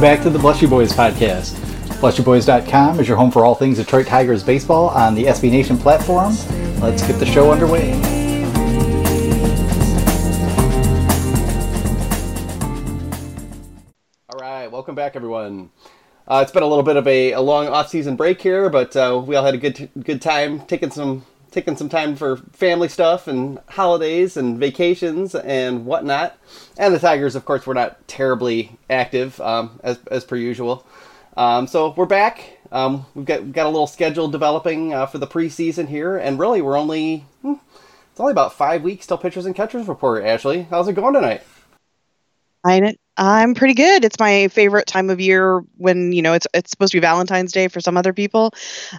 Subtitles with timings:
[0.00, 1.52] Welcome back to the Bless You Boys podcast.
[2.00, 6.34] BlessYouBoys.com is your home for all things Detroit Tigers baseball on the SB Nation platform.
[6.80, 7.92] Let's get the show underway.
[14.30, 15.68] All right, welcome back, everyone.
[16.26, 19.22] Uh, it's been a little bit of a, a long off-season break here, but uh,
[19.22, 23.28] we all had a good good time taking some taking some time for family stuff
[23.28, 26.38] and holidays and vacations and whatnot.
[26.78, 30.86] And the Tigers, of course, were not terribly active um, as as per usual.
[31.36, 32.58] Um, so we're back.
[32.72, 36.38] Um, we've got we've got a little schedule developing uh, for the preseason here, and
[36.38, 37.54] really we're only hmm,
[38.10, 40.24] it's only about five weeks till pitchers and catchers report.
[40.24, 41.42] Ashley, how's it going tonight?
[42.64, 44.04] I I'm pretty good.
[44.04, 47.52] It's my favorite time of year when you know it's it's supposed to be Valentine's
[47.52, 48.54] Day for some other people,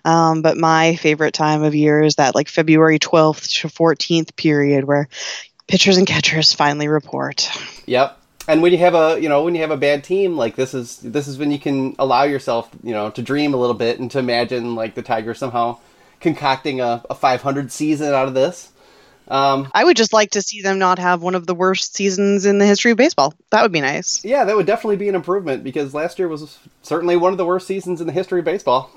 [0.06, 4.86] um, but my favorite time of year is that like February 12th to 14th period
[4.86, 5.08] where
[5.68, 7.50] pitchers and catchers finally report.
[7.88, 8.18] Yep.
[8.48, 10.73] And when you have a you know when you have a bad team like this
[10.73, 14.00] is this is when you can allow yourself you know to dream a little bit
[14.00, 15.78] and to imagine like the Tigers somehow
[16.20, 18.70] concocting a, a 500 season out of this.
[19.32, 22.46] Um, I would just like to see them not have one of the worst seasons
[22.46, 23.34] in the history of baseball.
[23.52, 24.24] That would be nice.
[24.26, 27.46] Yeah, that would definitely be an improvement because last year was certainly one of the
[27.46, 28.92] worst seasons in the history of baseball.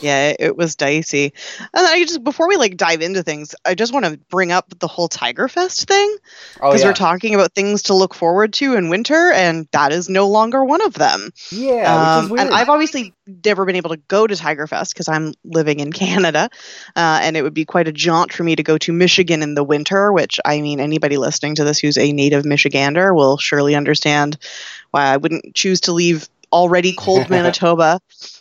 [0.00, 1.32] Yeah, it was dicey.
[1.60, 4.72] And I just before we like dive into things, I just want to bring up
[4.78, 6.16] the whole Tiger Fest thing
[6.54, 6.86] because oh, yeah.
[6.86, 10.64] we're talking about things to look forward to in winter, and that is no longer
[10.64, 11.30] one of them.
[11.50, 15.34] Yeah, um, and I've obviously never been able to go to Tiger Fest because I'm
[15.44, 16.50] living in Canada,
[16.96, 19.54] uh, and it would be quite a jaunt for me to go to Michigan in
[19.54, 20.12] the winter.
[20.12, 24.38] Which I mean, anybody listening to this who's a native Michigander will surely understand
[24.90, 28.00] why I wouldn't choose to leave already cold Manitoba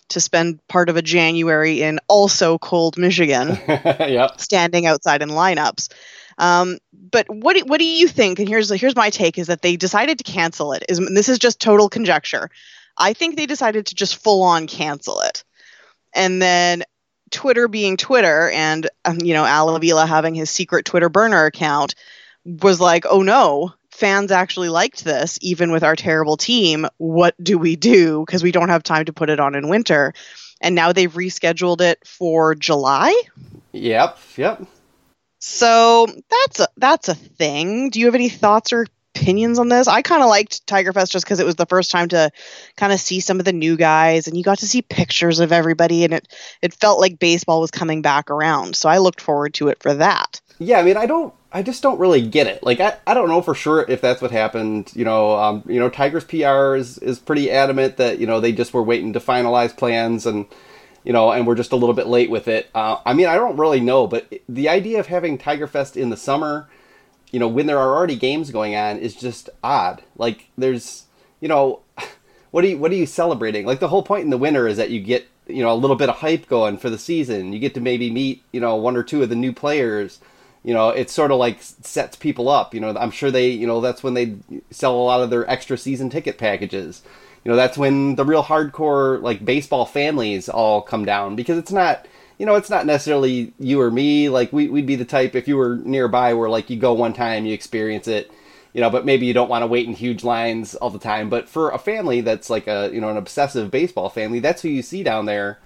[0.09, 4.40] to spend part of a January in also cold Michigan, yep.
[4.40, 5.90] standing outside in lineups.
[6.38, 6.78] Um,
[7.12, 8.40] but what do, what do you think?
[8.40, 10.84] And here's here's my take: is that they decided to cancel it.
[10.90, 12.50] Is this is just total conjecture?
[12.97, 15.44] I think they decided to just full on cancel it,
[16.13, 16.84] and then
[17.31, 21.96] Twitter being Twitter, and um, you know Al Avila having his secret Twitter burner account
[22.46, 26.88] was like, oh no, fans actually liked this, even with our terrible team.
[26.97, 28.25] What do we do?
[28.25, 30.13] Because we don't have time to put it on in winter.
[30.59, 33.13] And now they've rescheduled it for July.
[33.73, 34.63] Yep, yep.
[35.38, 37.91] So that's a, that's a thing.
[37.91, 38.88] Do you have any thoughts or
[39.22, 39.88] opinions on this?
[39.88, 42.32] I kind of liked Tiger Fest just because it was the first time to
[42.76, 45.52] kind of see some of the new guys, and you got to see pictures of
[45.52, 46.28] everybody, and it
[46.62, 48.76] it felt like baseball was coming back around.
[48.76, 50.42] So I looked forward to it for that.
[50.60, 52.64] Yeah, I mean, I don't I just don't really get it.
[52.64, 54.92] Like I, I don't know for sure if that's what happened.
[54.96, 58.52] You know, um, you know, Tigers PR is, is pretty adamant that you know they
[58.52, 60.46] just were waiting to finalize plans and
[61.04, 62.70] you know and we're just a little bit late with it.
[62.74, 66.10] Uh, I mean, I don't really know, but the idea of having Tiger Fest in
[66.10, 66.70] the summer,
[67.31, 70.03] you know, when there are already games going on, is just odd.
[70.18, 71.06] Like there's,
[71.40, 71.81] you know,
[72.52, 73.66] what are you what are you celebrating?
[73.66, 75.96] Like the whole point in the winter is that you get you know a little
[75.96, 77.53] bit of hype going for the season.
[77.53, 80.19] You get to maybe meet you know one or two of the new players
[80.64, 83.66] you know it sort of like sets people up you know i'm sure they you
[83.66, 84.36] know that's when they
[84.69, 87.02] sell a lot of their extra season ticket packages
[87.44, 91.72] you know that's when the real hardcore like baseball families all come down because it's
[91.72, 92.06] not
[92.41, 94.28] you know it's not necessarily you or me.
[94.28, 97.13] Like we, we'd be the type if you were nearby where like you go one
[97.13, 98.31] time you experience it
[98.74, 101.30] you know but maybe you don't want to wait in huge lines all the time.
[101.30, 104.69] But for a family that's like a you know an obsessive baseball family that's who
[104.69, 105.59] you see down there.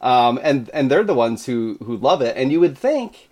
[0.00, 2.36] Um, and and they're the ones who who love it.
[2.36, 3.28] And you would think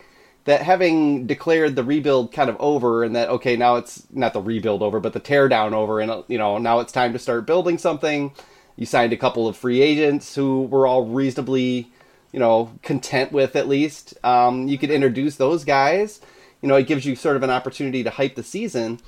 [0.47, 4.43] that having declared the rebuild kind of over and that okay now it's not the
[4.43, 7.79] rebuild over but the teardown over and you know now it's time to start building
[7.79, 8.33] something.
[8.75, 11.93] You signed a couple of free agents who were all reasonably
[12.33, 16.21] you know content with at least um, you could introduce those guys
[16.63, 19.01] you know it gives you sort of an opportunity to hype the season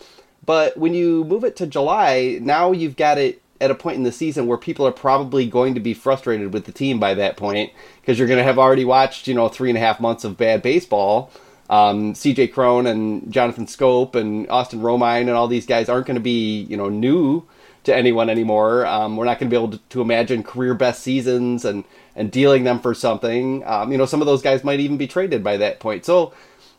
[0.44, 4.04] but when you move it to july now you've got it at a point in
[4.04, 7.36] the season where people are probably going to be frustrated with the team by that
[7.36, 10.24] point because you're going to have already watched, you know, three and a half months
[10.24, 11.30] of bad baseball.
[11.68, 16.16] Um, CJ Cron and Jonathan Schoop and Austin Romine and all these guys aren't going
[16.16, 17.46] to be, you know, new
[17.84, 18.86] to anyone anymore.
[18.86, 21.84] Um, we're not going to be able to, to, imagine career best seasons and,
[22.20, 23.66] and dealing them for something.
[23.66, 26.04] Um, you know, some of those guys might even be traded by that point.
[26.04, 26.34] So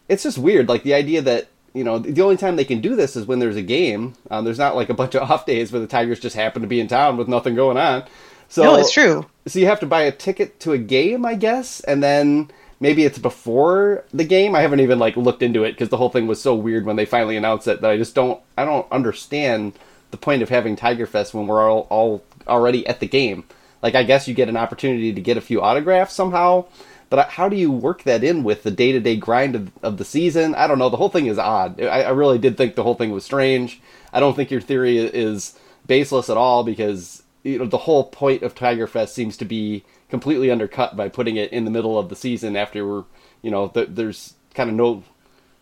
[0.07, 0.69] it's just weird.
[0.69, 3.39] Like the idea that you know, the only time they can do this is when
[3.39, 4.13] there's a game.
[4.29, 6.67] Um, there's not like a bunch of off days where the Tigers just happen to
[6.67, 8.03] be in town with nothing going on.
[8.49, 9.25] So no, it's true.
[9.47, 13.05] So you have to buy a ticket to a game, I guess, and then maybe
[13.05, 14.53] it's before the game.
[14.53, 16.97] I haven't even like looked into it because the whole thing was so weird when
[16.97, 18.39] they finally announced it that I just don't.
[18.57, 19.73] I don't understand
[20.11, 23.45] the point of having Tiger Fest when we're all, all already at the game.
[23.81, 26.65] Like I guess you get an opportunity to get a few autographs somehow
[27.11, 29.97] but how do you work that in with the day to day grind of, of,
[29.97, 30.55] the season?
[30.55, 30.87] I don't know.
[30.87, 31.79] The whole thing is odd.
[31.81, 33.81] I, I, really did think the whole thing was strange.
[34.13, 38.43] I don't think your theory is baseless at all because you know the whole point
[38.43, 42.07] of Tiger Fest seems to be completely undercut by putting it in the middle of
[42.07, 43.03] the season after we're
[43.41, 45.03] you know th- there's kind of no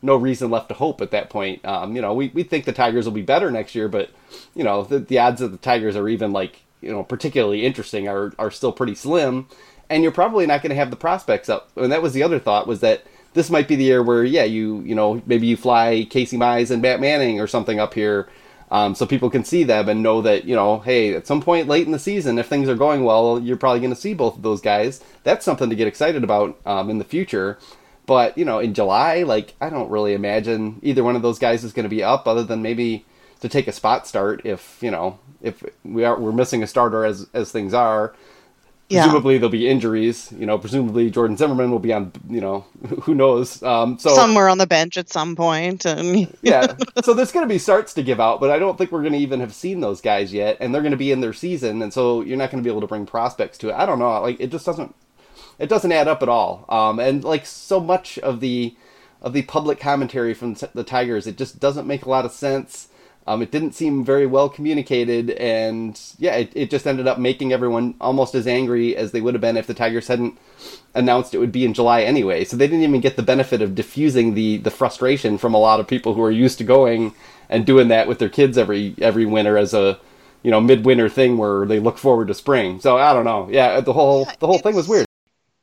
[0.03, 1.65] no reason left to hope at that point.
[1.65, 4.11] Um, you know, we, we think the Tigers will be better next year, but
[4.53, 8.07] you know the, the odds that the Tigers are even like you know particularly interesting
[8.07, 9.47] are are still pretty slim,
[9.89, 11.69] and you're probably not going to have the prospects up.
[11.75, 13.03] And that was the other thought was that
[13.33, 16.71] this might be the year where yeah you you know maybe you fly Casey Mize
[16.71, 18.29] and Matt Manning or something up here.
[18.71, 21.67] Um, so people can see them and know that you know, hey, at some point
[21.67, 24.35] late in the season, if things are going well, you're probably going to see both
[24.35, 25.03] of those guys.
[25.23, 27.57] That's something to get excited about um, in the future.
[28.05, 31.63] But you know, in July, like I don't really imagine either one of those guys
[31.63, 33.05] is going to be up, other than maybe
[33.41, 37.05] to take a spot start if you know if we are we're missing a starter
[37.05, 38.13] as as things are.
[38.89, 39.03] Yeah.
[39.03, 40.33] Presumably there'll be injuries.
[40.35, 42.11] You know, presumably Jordan Zimmermann will be on.
[42.27, 42.65] You know,
[43.01, 43.61] who knows?
[43.61, 45.85] Um, so Somewhere on the bench at some point.
[45.85, 46.75] And yeah.
[47.03, 49.13] So there's going to be starts to give out, but I don't think we're going
[49.13, 51.83] to even have seen those guys yet, and they're going to be in their season,
[51.83, 53.75] and so you're not going to be able to bring prospects to it.
[53.75, 54.21] I don't know.
[54.21, 54.95] Like it just doesn't.
[55.59, 56.65] It doesn't add up at all.
[56.69, 58.75] Um, and like so much of the
[59.21, 62.87] of the public commentary from the Tigers, it just doesn't make a lot of sense.
[63.29, 67.53] Um, it didn't seem very well communicated, and yeah, it, it just ended up making
[67.53, 70.35] everyone almost as angry as they would have been if the Tigers hadn't
[70.95, 72.43] announced it would be in July anyway.
[72.43, 75.79] So they didn't even get the benefit of diffusing the the frustration from a lot
[75.79, 77.13] of people who are used to going
[77.49, 79.99] and doing that with their kids every every winter as a
[80.41, 82.79] you know midwinter thing where they look forward to spring.
[82.79, 83.47] So I don't know.
[83.51, 85.05] Yeah, the whole the whole thing was weird.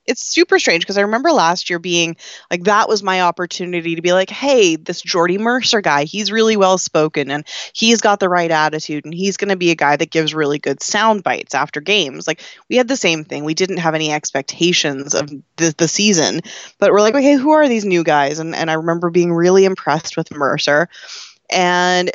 [0.06, 2.16] It's super strange because I remember last year being
[2.50, 6.56] like that was my opportunity to be like, hey, this Jordy Mercer guy, he's really
[6.56, 9.96] well spoken and he's got the right attitude and he's going to be a guy
[9.96, 12.26] that gives really good sound bites after games.
[12.26, 13.44] Like we had the same thing.
[13.44, 16.40] We didn't have any expectations of the, the season,
[16.78, 18.38] but we're like, okay, who are these new guys?
[18.38, 20.88] And and I remember being really impressed with Mercer.
[21.50, 22.10] And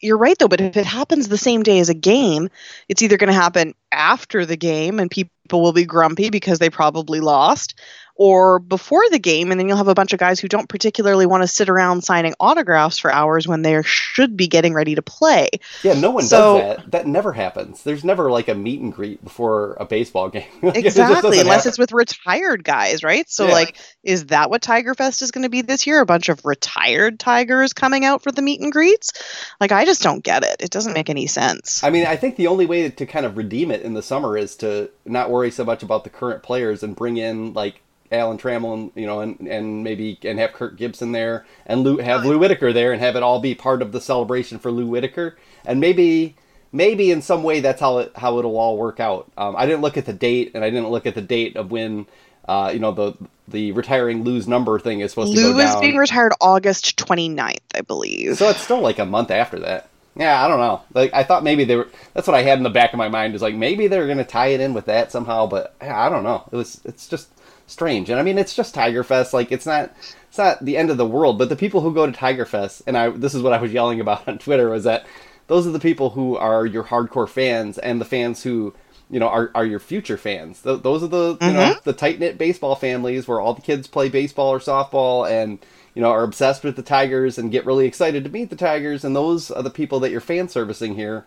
[0.00, 2.48] you're right though, but if it happens the same day as a game,
[2.88, 6.70] it's either going to happen after the game and people will be grumpy because they
[6.70, 7.78] probably lost,
[8.18, 11.26] or before the game, and then you'll have a bunch of guys who don't particularly
[11.26, 15.02] want to sit around signing autographs for hours when they should be getting ready to
[15.02, 15.48] play.
[15.82, 16.90] Yeah, no one So- does that.
[16.92, 17.82] That never happens.
[17.82, 20.44] There's never like a meet and greet before a baseball game.
[20.62, 21.68] It Exactly, doesn't unless happen.
[21.68, 23.28] it's with retired guys, right?
[23.28, 23.52] So, Yeah.
[23.52, 26.00] like, is that what Tiger Fest is going to be this year?
[26.00, 29.12] A bunch of retired Tigers coming out for the meet and greets?
[29.60, 30.56] Like, I just don't get it.
[30.60, 31.84] It doesn't make any sense.
[31.84, 34.38] I mean, I think the only way to kind of redeem it in the summer
[34.38, 38.38] is to not worry so much about the current players and bring in like Alan
[38.38, 42.24] Trammell and you know and, and maybe and have Kirk Gibson there and Lou, have
[42.24, 45.36] Lou Whitaker there and have it all be part of the celebration for Lou Whitaker
[45.64, 46.36] and maybe
[46.72, 49.30] maybe in some way that's how it how it'll all work out.
[49.36, 51.70] Um, I didn't look at the date and I didn't look at the date of
[51.70, 52.06] when
[52.46, 53.14] uh, you know the
[53.48, 55.44] the retiring Lou's number thing is supposed to be.
[55.44, 58.36] Lou is being retired August 29th, I believe.
[58.36, 59.88] So it's still like a month after that.
[60.16, 60.82] Yeah, I don't know.
[60.94, 61.88] Like I thought maybe they were.
[62.14, 64.24] That's what I had in the back of my mind is like maybe they're gonna
[64.24, 65.46] tie it in with that somehow.
[65.46, 66.48] But yeah, I don't know.
[66.50, 66.80] It was.
[66.84, 67.28] It's just
[67.66, 68.10] strange.
[68.10, 69.32] And I mean, it's just Tiger Fest.
[69.32, 69.92] Like it's not.
[70.28, 71.38] It's not the end of the world.
[71.38, 73.10] But the people who go to Tiger Fest, and I.
[73.10, 75.06] This is what I was yelling about on Twitter was that
[75.46, 78.74] those are the people who are your hardcore fans and the fans who.
[79.08, 80.62] You know, are, are your future fans?
[80.62, 81.78] Th- those are the you know mm-hmm.
[81.84, 85.60] the tight knit baseball families where all the kids play baseball or softball, and
[85.96, 89.02] you know, are obsessed with the Tigers and get really excited to meet the Tigers,
[89.02, 91.24] and those are the people that you're fan servicing here.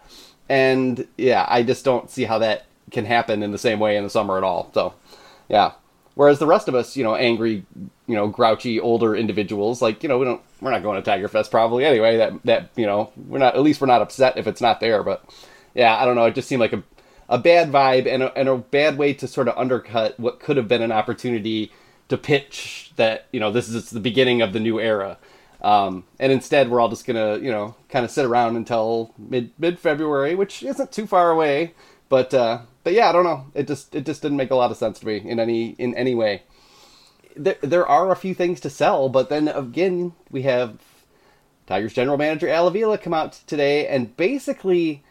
[0.47, 4.03] And yeah, I just don't see how that can happen in the same way in
[4.03, 4.69] the summer at all.
[4.75, 4.93] So,
[5.47, 5.71] yeah.
[6.19, 7.65] Whereas the rest of us, you know, angry,
[8.05, 11.29] you know, grouchy older individuals, like you know, we don't, we're not going to Tiger
[11.29, 12.17] Fest probably anyway.
[12.17, 13.55] That that you know, we're not.
[13.55, 15.01] At least we're not upset if it's not there.
[15.01, 15.23] But
[15.73, 16.25] yeah, I don't know.
[16.25, 16.83] It just seemed like a
[17.29, 20.57] a bad vibe and a, and a bad way to sort of undercut what could
[20.57, 21.71] have been an opportunity
[22.09, 25.17] to pitch that you know this is the beginning of the new era.
[25.61, 29.51] Um, and instead, we're all just gonna you know kind of sit around until mid
[29.57, 31.75] mid February, which isn't too far away.
[32.09, 33.45] But uh, but yeah, I don't know.
[33.53, 35.95] It just it just didn't make a lot of sense to me in any in
[35.95, 36.43] any way.
[37.35, 40.79] There there are a few things to sell, but then again, we have
[41.67, 45.03] Tigers general manager Al Avila come out today and basically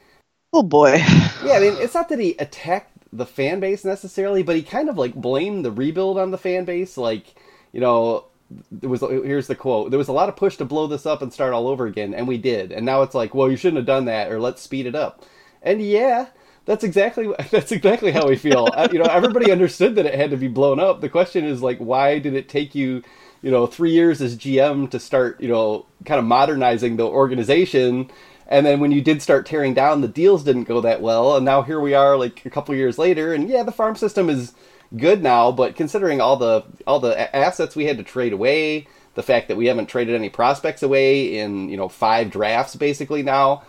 [0.53, 0.97] oh boy.
[1.45, 4.89] yeah, I mean, it's not that he attacked the fan base necessarily, but he kind
[4.89, 6.97] of like blamed the rebuild on the fan base.
[6.97, 7.35] Like,
[7.73, 8.25] you know,
[8.71, 11.23] there was here's the quote: "There was a lot of push to blow this up
[11.23, 12.73] and start all over again, and we did.
[12.73, 15.25] And now it's like, well, you shouldn't have done that, or let's speed it up."
[15.63, 16.27] And yeah,
[16.69, 18.69] that's exactly that's exactly how we feel.
[18.73, 21.01] Uh, you know, everybody understood that it had to be blown up.
[21.01, 23.03] The question is like, why did it take you?
[23.41, 28.11] You know, three years as GM to start, you know, kind of modernizing the organization,
[28.49, 31.37] and then when you did start tearing down, the deals didn't go that well.
[31.37, 34.29] And now here we are, like a couple years later, and yeah, the farm system
[34.29, 34.55] is
[34.97, 35.53] good now.
[35.53, 39.57] But considering all the all the assets we had to trade away, the fact that
[39.57, 43.63] we haven't traded any prospects away in you know five drafts basically now,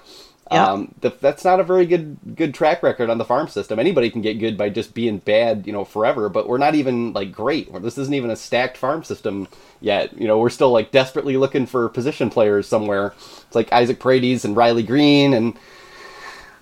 [0.51, 0.65] Yeah.
[0.65, 3.77] Um, the, that's not a very good good track record on the farm system.
[3.77, 6.27] Anybody can get good by just being bad, you know, forever.
[6.27, 7.71] But we're not even like great.
[7.83, 9.47] This isn't even a stacked farm system
[9.79, 10.17] yet.
[10.19, 13.13] You know, we're still like desperately looking for position players somewhere.
[13.45, 15.55] It's like Isaac Paredes and Riley Greene, and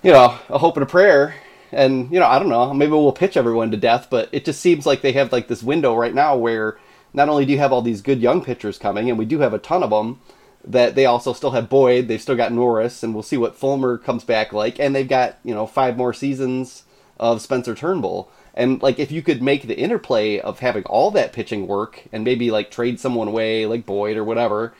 [0.02, 1.34] you know, a hope and a prayer.
[1.72, 2.74] And you know, I don't know.
[2.74, 5.62] Maybe we'll pitch everyone to death, but it just seems like they have like this
[5.62, 6.78] window right now where
[7.14, 9.54] not only do you have all these good young pitchers coming, and we do have
[9.54, 10.20] a ton of them
[10.64, 13.96] that they also still have Boyd, they've still got Norris, and we'll see what Fulmer
[13.96, 16.84] comes back like, and they've got you know five more seasons
[17.18, 18.30] of Spencer Turnbull.
[18.54, 22.24] And like if you could make the interplay of having all that pitching work and
[22.24, 24.74] maybe like trade someone away like Boyd or whatever,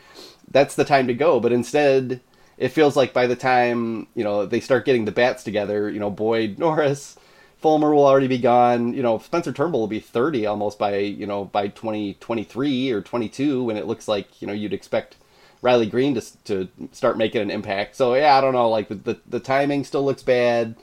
[0.50, 1.38] that's the time to go.
[1.38, 2.20] But instead,
[2.56, 6.00] it feels like by the time you know they start getting the bats together, you
[6.00, 7.16] know Boyd, Norris,
[7.58, 8.94] Fulmer will already be gone.
[8.94, 12.90] You know Spencer Turnbull will be thirty almost by you know by twenty twenty three
[12.90, 15.16] or twenty two when it looks like you know you'd expect
[15.62, 17.96] Riley Greene to to start making an impact.
[17.96, 18.68] So yeah, I don't know.
[18.68, 20.76] Like the the, the timing still looks bad.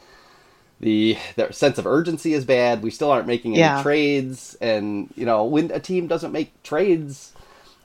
[0.79, 2.83] The the sense of urgency is bad.
[2.83, 3.81] We still aren't making any Yeah.
[3.81, 7.31] trades, and you know when a team doesn't make trades,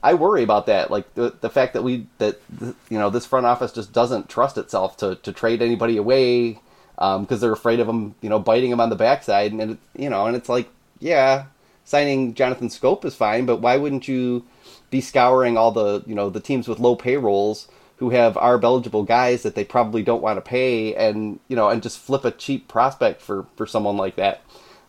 [0.03, 0.91] I worry about that.
[0.91, 4.57] Like the the fact that we that you know this front office just doesn't trust
[4.57, 6.59] itself to to trade anybody away
[6.97, 9.77] um, because they're afraid of them, you know, biting them on the backside, and it,
[9.95, 10.67] you know, and it's like,
[10.99, 11.45] yeah,
[11.85, 14.45] signing Jonathan Schoop is fine, but why wouldn't you
[14.91, 17.67] be scouring all the you know the teams with low payrolls
[17.97, 21.69] who have arb eligible guys that they probably don't want to pay, and you know,
[21.69, 24.43] and just flip a cheap prospect for for someone like that.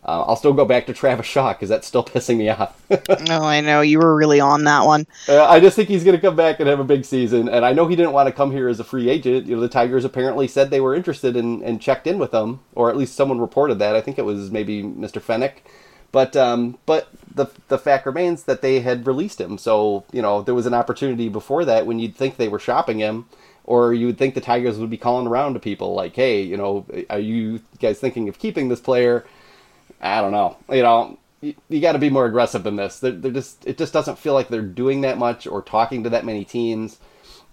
[0.05, 2.81] Uh, I'll still go back to Travis Shaw because that's still pissing me off.
[3.31, 5.07] Oh, I know you were really on that one.
[5.29, 7.49] Uh, I just think he's going to come back and have a big season.
[7.49, 9.47] And I know he didn't want to come here as a free agent.
[9.47, 12.61] You know, the Tigers apparently said they were interested in, and checked in with him,
[12.75, 13.95] or at least someone reported that.
[13.95, 15.23] I think it was maybe Mr.
[15.23, 15.59] Fenech.
[16.13, 19.59] But um, but the the fact remains that they had released him.
[19.59, 22.99] So you know there was an opportunity before that when you'd think they were shopping
[22.99, 23.27] him,
[23.65, 26.57] or you would think the Tigers would be calling around to people like, hey, you
[26.57, 29.25] know, are you guys thinking of keeping this player?
[30.01, 30.57] I don't know.
[30.71, 32.99] You know, you, you got to be more aggressive than this.
[32.99, 36.11] They're, they're just it just doesn't feel like they're doing that much or talking to
[36.11, 36.99] that many teams.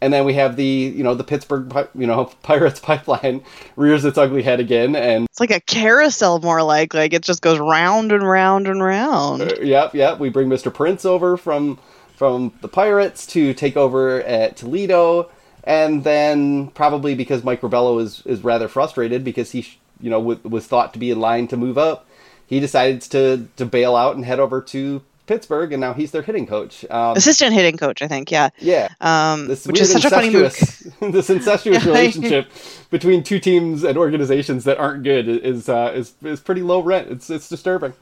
[0.02, 3.44] And then we have the you know the Pittsburgh you know Pirates pipeline
[3.76, 7.42] rears its ugly head again, and It's like a carousel, more like like it just
[7.42, 9.42] goes round and round and round.
[9.42, 10.74] uh, yep yep we bring Mr.
[10.74, 11.78] Prince over from
[12.16, 15.30] from the Pirates to take over at Toledo,
[15.64, 20.20] and then probably because Mike Rabelo is is rather frustrated because he sh- you know
[20.20, 22.08] w- was thought to be in line to move up,
[22.48, 26.24] he decides to to bail out and head over to Pittsburgh, and now he's their
[26.24, 26.84] hitting coach.
[26.90, 28.32] Um, Assistant hitting coach, I think.
[28.32, 28.50] Yeah.
[28.58, 30.52] yeah, Um, this which is such a funny move.
[31.02, 32.52] this incestuous relationship
[32.90, 37.12] between two teams and organizations that aren't good is uh, is is pretty low rent.
[37.12, 37.94] It's it's disturbing.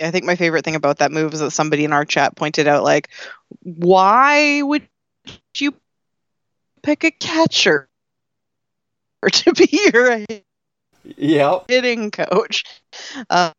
[0.00, 2.66] I think my favorite thing about that move is that somebody in our chat pointed
[2.66, 3.10] out, like,
[3.60, 4.88] why would
[5.58, 5.74] you
[6.82, 7.90] pick a catcher
[9.32, 10.24] to be your
[11.16, 12.64] Yeah, hitting coach?
[13.30, 13.52] Um,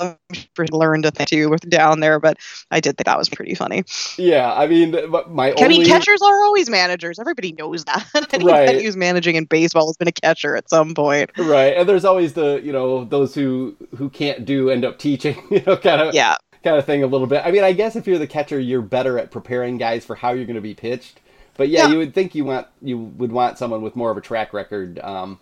[0.72, 2.38] learned a thing too with down there, but
[2.72, 3.84] I did think that was pretty funny.
[4.18, 4.54] yeah.
[4.54, 4.92] I mean,
[5.30, 7.20] my I only catchers are always managers.
[7.20, 8.06] Everybody knows that.
[8.34, 8.82] Anybody Right.
[8.82, 11.32] who's managing in baseball has been a catcher at some point.
[11.38, 15.42] right, and there's always the you know those who who can't do end up teaching,
[15.52, 16.36] you know, kind of Yeah.
[16.64, 17.44] kind of thing a little bit.
[17.46, 20.32] I mean, I guess if you're the catcher, you're better at preparing guys for how
[20.32, 21.20] you're going to be pitched.
[21.56, 21.92] But yeah, Yeah.
[21.92, 25.00] you would think you want you would want someone with more of a track record.
[25.00, 25.40] Um,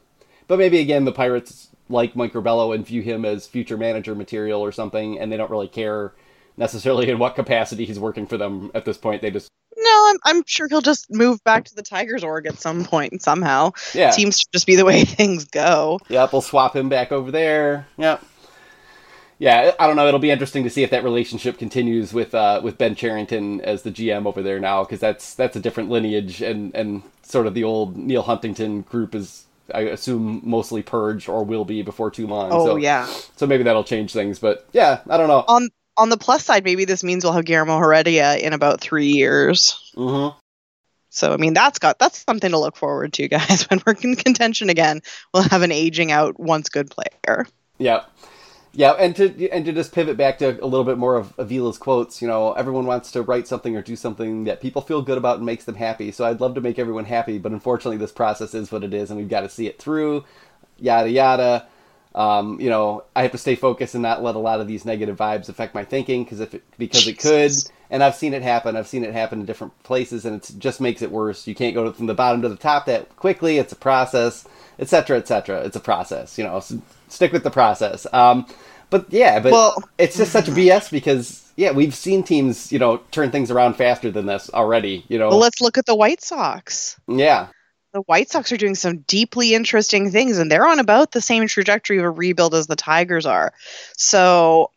[0.47, 4.71] but maybe again, the Pirates like Mike and view him as future manager material or
[4.71, 6.13] something, and they don't really care
[6.57, 9.21] necessarily in what capacity he's working for them at this point.
[9.21, 12.59] They just No, I'm, I'm sure he'll just move back to the Tigers org at
[12.59, 13.71] some point somehow.
[13.93, 15.99] yeah, Seems to just be the way things go.
[16.09, 17.87] Yep, we'll swap him back over there.
[17.97, 18.23] Yep.
[19.37, 20.07] Yeah, I don't know.
[20.07, 23.81] It'll be interesting to see if that relationship continues with uh, with Ben Cherington as
[23.83, 27.53] the GM over there now, because that's that's a different lineage, and and sort of
[27.53, 32.27] the old Neal Huntington group is, I assume, mostly purged or will be before too
[32.27, 32.51] long.
[32.51, 33.05] Oh so, yeah.
[33.35, 35.43] So maybe that'll change things, but yeah, I don't know.
[35.47, 39.07] On on the plus side, maybe this means we'll have Guillermo Heredia in about three
[39.07, 39.91] years.
[39.95, 40.29] hmm
[41.09, 43.63] So I mean, that's got that's something to look forward to, guys.
[43.69, 45.01] When we're in contention again,
[45.33, 47.47] we'll have an aging out once good player.
[47.77, 48.09] Yep.
[48.17, 48.25] Yeah,
[48.77, 52.21] and to and to just pivot back to a little bit more of Avila's quotes,
[52.21, 55.37] you know, everyone wants to write something or do something that people feel good about
[55.37, 56.11] and makes them happy.
[56.11, 59.09] So I'd love to make everyone happy, but unfortunately, this process is what it is,
[59.09, 60.25] and we've got to see it through.
[60.77, 61.67] Yada yada.
[62.15, 64.85] Um, you know, I have to stay focused and not let a lot of these
[64.85, 67.51] negative vibes affect my thinking because if it, because it could,
[67.89, 68.77] and I've seen it happen.
[68.77, 71.45] I've seen it happen in different places, and it just makes it worse.
[71.45, 73.57] You can't go from the bottom to the top that quickly.
[73.57, 74.47] It's a process,
[74.79, 75.61] etc., etc.
[75.65, 76.37] It's a process.
[76.37, 76.73] You know, s
[77.15, 78.05] stick with the process.
[78.13, 78.45] Um,
[78.89, 82.97] but yeah, but Well- it's just such BS because yeah, we've seen teams you know
[83.11, 85.05] turn things around faster than this already.
[85.07, 86.97] You know, Well, let's look at the White Sox.
[87.07, 87.47] yeah,
[87.93, 91.47] the White Sox are doing some deeply interesting things, and they're on about the same
[91.47, 93.53] trajectory of a rebuild as the Tigers are.
[93.97, 94.69] So,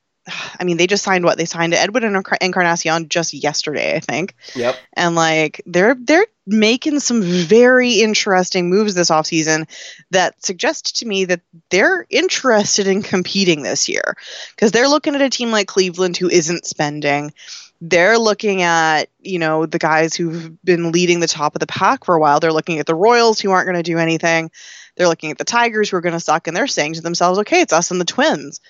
[0.58, 4.34] I mean, they just signed what they signed Edwin and Encarnacion just yesterday, I think.
[4.54, 4.76] Yep.
[4.94, 9.68] And like they're they're making some very interesting moves this offseason
[10.10, 14.16] that suggest to me that they're interested in competing this year.
[14.50, 17.34] Because they're looking at a team like Cleveland who isn't spending.
[17.82, 22.04] They're looking at you know the guys who've been leading the top of the pack
[22.04, 22.40] for a while.
[22.40, 24.50] They're looking at the royals who aren't going to do anything.
[24.96, 27.38] They're looking at the tigers who are going to suck and they're saying to themselves
[27.40, 28.60] okay it's us and the twins.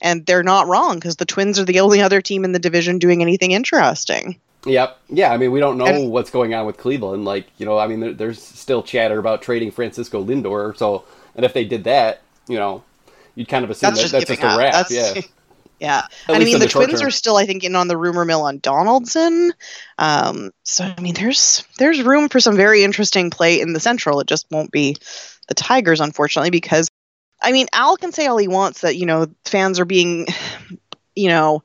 [0.00, 2.98] And they're not wrong because the twins are the only other team in the division
[2.98, 4.98] doing anything interesting Yep.
[5.08, 5.32] Yeah.
[5.32, 7.24] I mean, we don't know and, what's going on with Cleveland.
[7.24, 10.76] Like, you know, I mean, there, there's still chatter about trading Francisco Lindor.
[10.76, 11.04] So,
[11.34, 12.82] and if they did that, you know,
[13.34, 14.72] you'd kind of assume that's that just that's just a wrap.
[14.72, 15.20] That's, yeah.
[15.82, 17.08] Yeah, At I mean the, the Twins term.
[17.08, 19.52] are still, I think, in on the rumor mill on Donaldson.
[19.98, 24.20] Um, so I mean, there's there's room for some very interesting play in the Central.
[24.20, 24.96] It just won't be
[25.48, 26.88] the Tigers, unfortunately, because
[27.42, 30.28] I mean, Al can say all he wants that you know fans are being,
[31.16, 31.64] you know,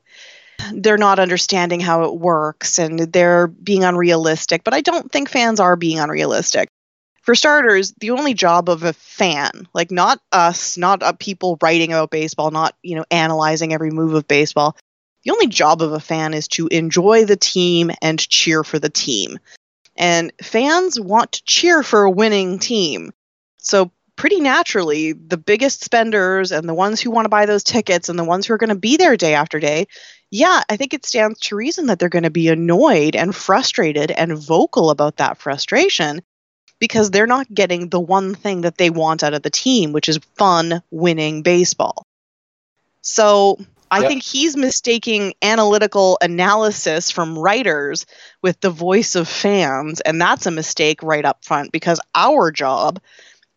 [0.72, 4.64] they're not understanding how it works and they're being unrealistic.
[4.64, 6.68] But I don't think fans are being unrealistic
[7.28, 11.92] for starters, the only job of a fan, like not us, not uh, people writing
[11.92, 14.74] about baseball, not you know analyzing every move of baseball,
[15.24, 18.88] the only job of a fan is to enjoy the team and cheer for the
[18.88, 19.38] team.
[19.94, 23.12] And fans want to cheer for a winning team.
[23.58, 28.08] So pretty naturally, the biggest spenders and the ones who want to buy those tickets
[28.08, 29.86] and the ones who are going to be there day after day,
[30.30, 34.10] yeah, I think it stands to reason that they're going to be annoyed and frustrated
[34.10, 36.20] and vocal about that frustration
[36.80, 40.08] because they're not getting the one thing that they want out of the team, which
[40.08, 42.04] is fun, winning baseball.
[43.02, 43.58] So
[43.90, 44.08] I yep.
[44.08, 48.04] think he's mistaking analytical analysis from writers
[48.42, 53.00] with the voice of fans, and that's a mistake right up front because our job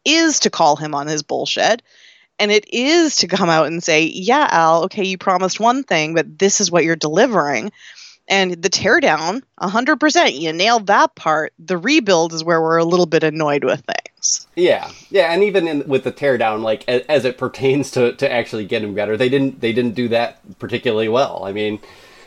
[0.05, 1.81] is to call him on his bullshit.
[2.39, 6.15] And it is to come out and say, yeah, Al, okay, you promised one thing,
[6.15, 7.71] but this is what you're delivering.
[8.27, 11.53] And the teardown, 100%, you nailed that part.
[11.59, 14.47] The rebuild is where we're a little bit annoyed with things.
[14.55, 18.31] Yeah, yeah, and even in, with the teardown, like as, as, it pertains to, to
[18.31, 21.43] actually getting better, they didn't they didn't do that particularly well.
[21.43, 21.79] I mean,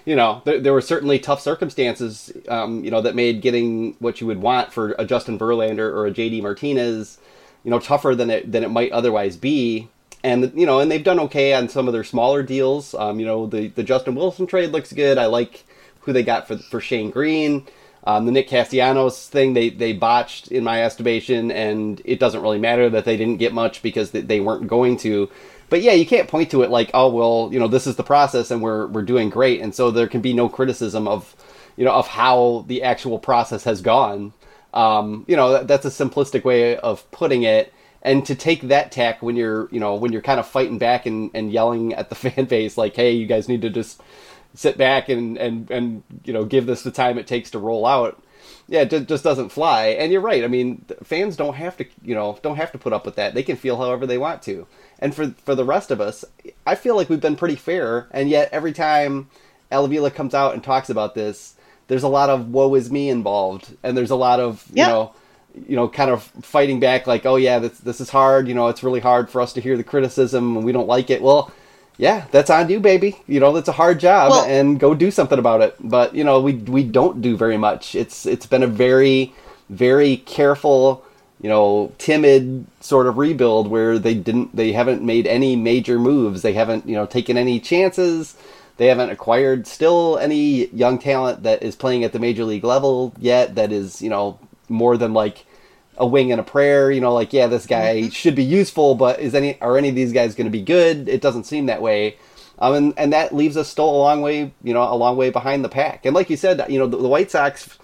[0.05, 4.21] you know, there, there were certainly tough circumstances, um, you know, that made getting what
[4.21, 7.19] you would want for a Justin Verlander or a JD Martinez,
[7.65, 9.89] you know, tougher than it than it might otherwise be
[10.25, 12.95] and you know, and they've done okay on some of their smaller deals.
[12.95, 15.19] Um, you know, the the Justin Wilson trade looks good.
[15.19, 15.65] I like
[16.01, 17.67] who they got for for Shane Greene.
[18.07, 22.59] Um, the Nick Castellanos thing they they botched in my estimation, and it doesn't really
[22.59, 25.31] matter that they didn't get much because they, weren't going to.
[25.71, 28.03] But yeah, you can't point to it like, oh well, you know, this is the
[28.03, 31.37] process, and we're we're doing great, and so there can be no criticism of,
[31.77, 34.33] you know, of how the actual process has gone.
[34.75, 37.73] Um, you know, that, that's a simplistic way of putting it.
[38.03, 41.07] And to take that tack when you're, you know, when you're kind of fighting back
[41.07, 44.03] and, and yelling at the fan base, like, hey, you guys need to just
[44.55, 47.85] sit back and and and you know give this the time it takes to roll
[47.85, 48.23] out
[48.69, 49.89] yeah it just doesn't fly.
[49.89, 50.45] And you're right.
[50.45, 53.35] I mean fans don't have to you know don't have to put up with that.
[53.35, 54.67] They can feel however they want to.
[54.99, 56.25] And for for the rest of us
[56.67, 58.09] i feel like we've been pretty fair.
[58.11, 59.29] And yet every time
[59.71, 61.57] Al Avila comes out and talks about this
[61.89, 64.89] there's a lot of woe is me involved and there's a lot of you yeah.
[64.89, 65.15] know
[65.69, 68.69] you know kind of fighting back like oh yeah this this is hard you know
[68.69, 71.53] it's really hard for us to hear the criticism and we don't like it well
[71.97, 73.17] yeah, that's on you, baby.
[73.27, 75.77] You know, that's a hard job, well, and go do something about it.
[75.81, 77.95] But you know, we we don't do very much.
[77.95, 79.33] It's it's been a very
[79.71, 81.05] very careful,
[81.41, 86.43] you know, timid sort of rebuild where they didn't they haven't made any major moves.
[86.43, 88.37] They haven't you know taken any chances.
[88.77, 93.15] They haven't acquired still any young talent that is playing at the major league level
[93.19, 93.55] yet.
[93.55, 95.47] That is you know more than like
[95.97, 96.91] a wing and a prayer.
[96.91, 98.11] You know, like yeah, this guy mm-hmm.
[98.11, 101.09] should be useful, but is any are any of these guys going to be good?
[101.09, 102.17] It doesn't seem that way.
[102.59, 105.31] Um, and, and that leaves us still a long way, you know, a long way
[105.31, 106.07] behind the pack.
[106.07, 107.79] And like you said, you know, the, the White Sox,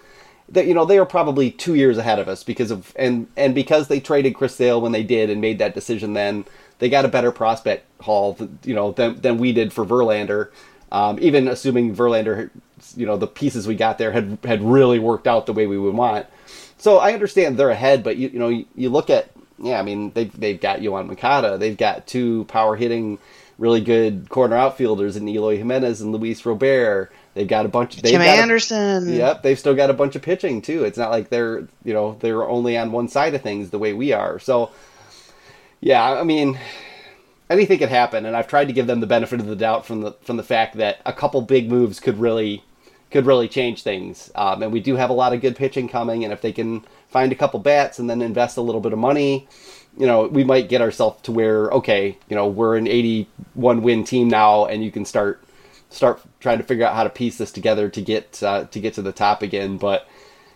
[0.49, 3.55] that you know, they are probably two years ahead of us because of and and
[3.55, 6.45] because they traded Chris Sale when they did and made that decision, then
[6.79, 10.49] they got a better prospect haul, you know, than than we did for Verlander.
[10.91, 12.49] Um, even assuming Verlander,
[12.95, 15.77] you know, the pieces we got there had had really worked out the way we
[15.77, 16.25] would want.
[16.77, 19.83] So I understand they're ahead, but you you know you, you look at yeah, I
[19.83, 23.19] mean they've they've got Yoan Moncada, they've got two power hitting,
[23.57, 27.11] really good corner outfielders in Eloy Jimenez and Luis Robert.
[27.33, 27.95] They've got a bunch.
[27.95, 29.07] of Tim Anderson.
[29.07, 30.83] A, yep, they've still got a bunch of pitching too.
[30.83, 33.93] It's not like they're you know they're only on one side of things the way
[33.93, 34.39] we are.
[34.39, 34.71] So
[35.79, 36.59] yeah, I mean
[37.51, 40.01] anything could happen, and I've tried to give them the benefit of the doubt from
[40.01, 42.63] the from the fact that a couple big moves could really
[43.11, 44.31] could really change things.
[44.35, 46.85] Um, and we do have a lot of good pitching coming, and if they can
[47.09, 49.47] find a couple bats and then invest a little bit of money,
[49.97, 54.03] you know, we might get ourselves to where okay, you know, we're an 81 win
[54.03, 55.43] team now, and you can start
[55.89, 58.93] start trying to figure out how to piece this together to get uh, to get
[58.95, 59.77] to the top again.
[59.77, 60.07] But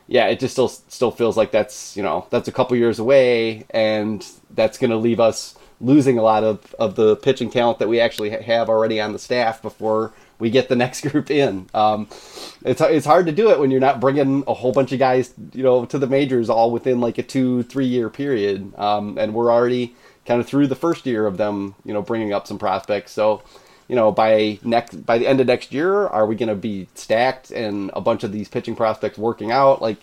[0.07, 3.65] yeah, it just still still feels like that's you know that's a couple years away,
[3.71, 7.89] and that's going to leave us losing a lot of, of the pitching talent that
[7.89, 11.67] we actually have already on the staff before we get the next group in.
[11.73, 12.07] Um,
[12.63, 15.33] it's it's hard to do it when you're not bringing a whole bunch of guys,
[15.53, 19.33] you know, to the majors all within like a two three year period, um, and
[19.33, 22.57] we're already kind of through the first year of them, you know, bringing up some
[22.57, 23.11] prospects.
[23.11, 23.43] So,
[23.87, 26.87] you know, by next by the end of next year, are we going to be
[26.95, 29.81] stacked and a bunch of these pitching prospects working out?
[29.81, 29.97] Like,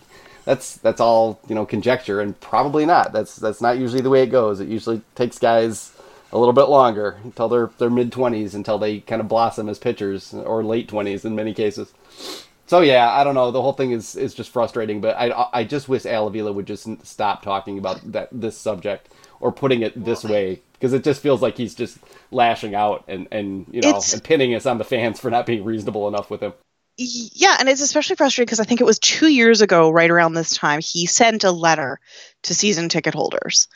[0.45, 3.13] that's that's all you know conjecture, and probably not.
[3.13, 4.59] That's that's not usually the way it goes.
[4.59, 5.93] It usually takes guys
[6.31, 9.79] a little bit longer until they're they're mid twenties until they kind of blossom as
[9.79, 11.93] pitchers or late twenties in many cases.
[12.65, 13.51] So yeah, I don't know.
[13.51, 16.65] The whole thing is is just frustrating, but I I just wish Al Avila would
[16.65, 21.21] just stop talking about that this subject or putting it this way because it just
[21.21, 21.97] feels like he's just
[22.31, 25.63] lashing out and and you know and pinning us on the fans for not being
[25.63, 26.53] reasonable enough with him.
[26.97, 30.33] Yeah, and it's especially frustrating because I think it was two years ago, right around
[30.33, 31.99] this time, he sent a letter
[32.43, 33.67] to season ticket holders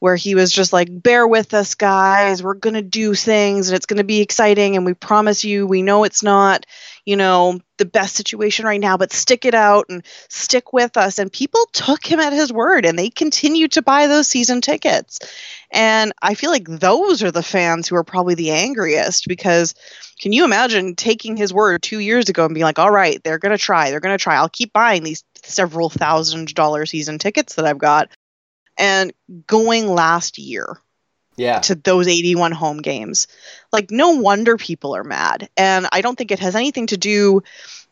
[0.00, 2.42] where he was just like, bear with us, guys.
[2.42, 4.74] We're going to do things and it's going to be exciting.
[4.74, 6.64] And we promise you, we know it's not,
[7.04, 11.18] you know, the best situation right now, but stick it out and stick with us.
[11.18, 15.18] And people took him at his word and they continued to buy those season tickets.
[15.70, 19.74] And I feel like those are the fans who are probably the angriest because
[20.18, 23.38] can you imagine taking his word two years ago and being like, all right, they're
[23.38, 24.36] going to try, they're going to try.
[24.36, 28.10] I'll keep buying these several thousand dollar season tickets that I've got
[28.80, 29.12] and
[29.46, 30.80] going last year
[31.36, 31.60] yeah.
[31.60, 33.28] to those 81 home games.
[33.72, 35.48] Like, no wonder people are mad.
[35.56, 37.42] And I don't think it has anything to do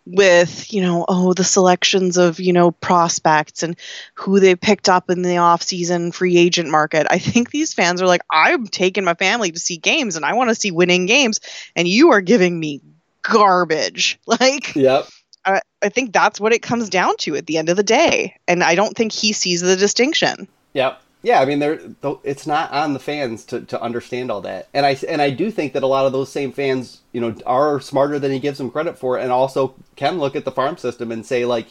[0.04, 3.76] with, you know, oh, the selections of, you know, prospects and
[4.14, 7.06] who they picked up in the off-season free agent market.
[7.10, 10.32] I think these fans are like, I'm taking my family to see games and I
[10.32, 11.40] want to see winning games.
[11.76, 12.80] And you are giving me
[13.22, 14.18] garbage.
[14.26, 15.06] Like, yep.
[15.44, 18.36] I, I think that's what it comes down to at the end of the day.
[18.46, 20.48] And I don't think he sees the distinction.
[20.74, 21.02] Yep.
[21.22, 21.80] Yeah, I mean, they're,
[22.22, 25.50] it's not on the fans to, to understand all that, and I and I do
[25.50, 28.58] think that a lot of those same fans, you know, are smarter than he gives
[28.58, 31.66] them credit for, and also can look at the farm system and say like,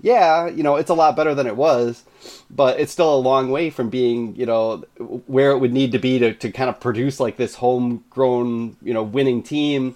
[0.00, 2.04] yeah, you know, it's a lot better than it was,
[2.50, 4.78] but it's still a long way from being, you know,
[5.26, 8.94] where it would need to be to, to kind of produce like this homegrown, you
[8.94, 9.94] know, winning team,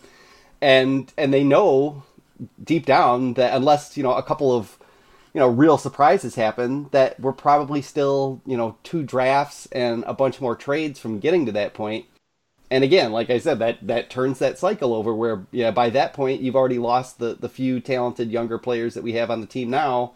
[0.60, 2.02] and and they know
[2.62, 4.78] deep down that unless you know a couple of
[5.34, 10.14] you know real surprises happen that we're probably still you know two drafts and a
[10.14, 12.06] bunch more trades from getting to that point.
[12.70, 16.12] and again like i said that that turns that cycle over where yeah by that
[16.12, 19.46] point you've already lost the the few talented younger players that we have on the
[19.46, 20.12] team now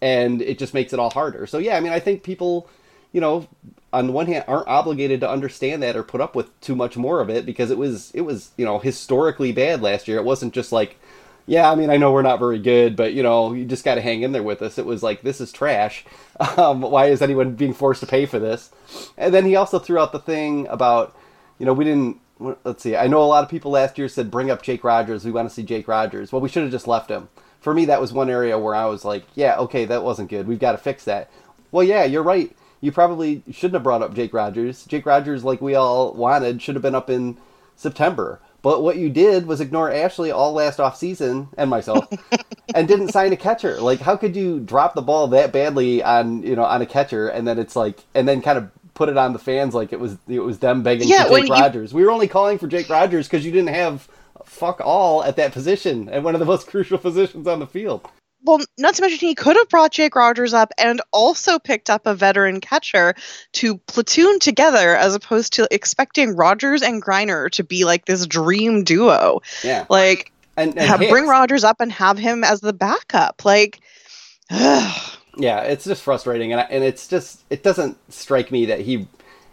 [0.00, 2.68] and it just makes it all harder so yeah i mean i think people
[3.12, 3.46] you know
[3.92, 6.96] on the one hand aren't obligated to understand that or put up with too much
[6.96, 10.24] more of it because it was it was you know historically bad last year it
[10.24, 10.98] wasn't just like
[11.46, 13.96] yeah, I mean, I know we're not very good, but you know, you just got
[13.96, 14.78] to hang in there with us.
[14.78, 16.04] It was like, this is trash.
[16.56, 18.72] Um, why is anyone being forced to pay for this?
[19.16, 21.16] And then he also threw out the thing about,
[21.60, 22.18] you know, we didn't.
[22.64, 22.96] Let's see.
[22.96, 25.24] I know a lot of people last year said bring up Jake Rogers.
[25.24, 26.32] We want to see Jake Rogers.
[26.32, 27.28] Well, we should have just left him.
[27.60, 30.48] For me, that was one area where I was like, yeah, okay, that wasn't good.
[30.48, 31.30] We've got to fix that.
[31.70, 32.54] Well, yeah, you're right.
[32.80, 34.84] You probably shouldn't have brought up Jake Rogers.
[34.86, 37.38] Jake Rogers, like we all wanted, should have been up in
[37.76, 38.40] September.
[38.64, 42.08] But what you did was ignore Ashley all last off season and myself,
[42.74, 43.78] and didn't sign a catcher.
[43.78, 47.28] Like, how could you drop the ball that badly on you know on a catcher,
[47.28, 50.00] and then it's like, and then kind of put it on the fans like it
[50.00, 51.92] was it was them begging yeah, for Jake Rogers.
[51.92, 51.98] You...
[51.98, 54.08] We were only calling for Jake Rogers because you didn't have
[54.46, 58.08] fuck all at that position and one of the most crucial positions on the field
[58.44, 62.06] well, not to mention he could have brought Jake Rogers up and also picked up
[62.06, 63.14] a veteran catcher
[63.52, 68.84] to platoon together as opposed to expecting Rogers and Greiner to be like this dream
[68.84, 69.40] duo.
[69.62, 69.86] Yeah.
[69.88, 73.44] Like and, and have, bring Rogers up and have him as the backup.
[73.44, 73.80] Like
[74.50, 79.08] Yeah, it's just frustrating and and it's just it doesn't strike me that he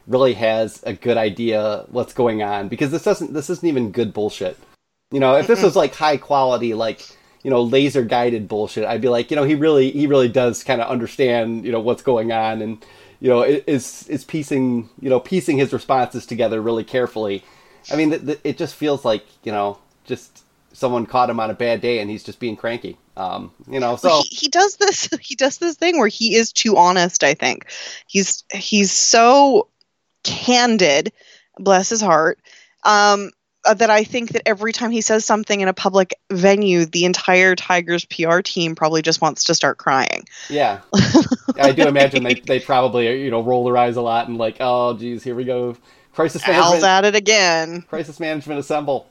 [0.06, 4.14] really has a good idea what's going on because this doesn't this isn't even good
[4.14, 4.58] bullshit.
[5.12, 7.02] You know, if this was like high quality like
[7.44, 8.86] you know laser guided bullshit.
[8.86, 11.80] I'd be like you know he really he really does kind of understand you know
[11.80, 12.84] what's going on and
[13.20, 17.44] you know is is piecing you know piecing his responses together really carefully.
[17.92, 21.50] I mean th- th- it just feels like you know just someone caught him on
[21.50, 22.98] a bad day and he's just being cranky.
[23.18, 26.52] Um you know so he, he does this he does this thing where he is
[26.52, 27.66] too honest i think.
[28.08, 29.68] He's he's so
[30.24, 31.12] candid
[31.58, 32.40] bless his heart.
[32.84, 33.32] Um
[33.66, 37.06] uh, that I think that every time he says something in a public venue, the
[37.06, 40.26] entire Tigers PR team probably just wants to start crying.
[40.50, 40.82] Yeah,
[41.60, 44.58] I do imagine they they probably you know roll their eyes a lot and like,
[44.60, 45.78] oh geez, here we go,
[46.14, 46.74] crisis management.
[46.74, 47.84] Al's at it again.
[47.84, 49.11] Crisis management assemble.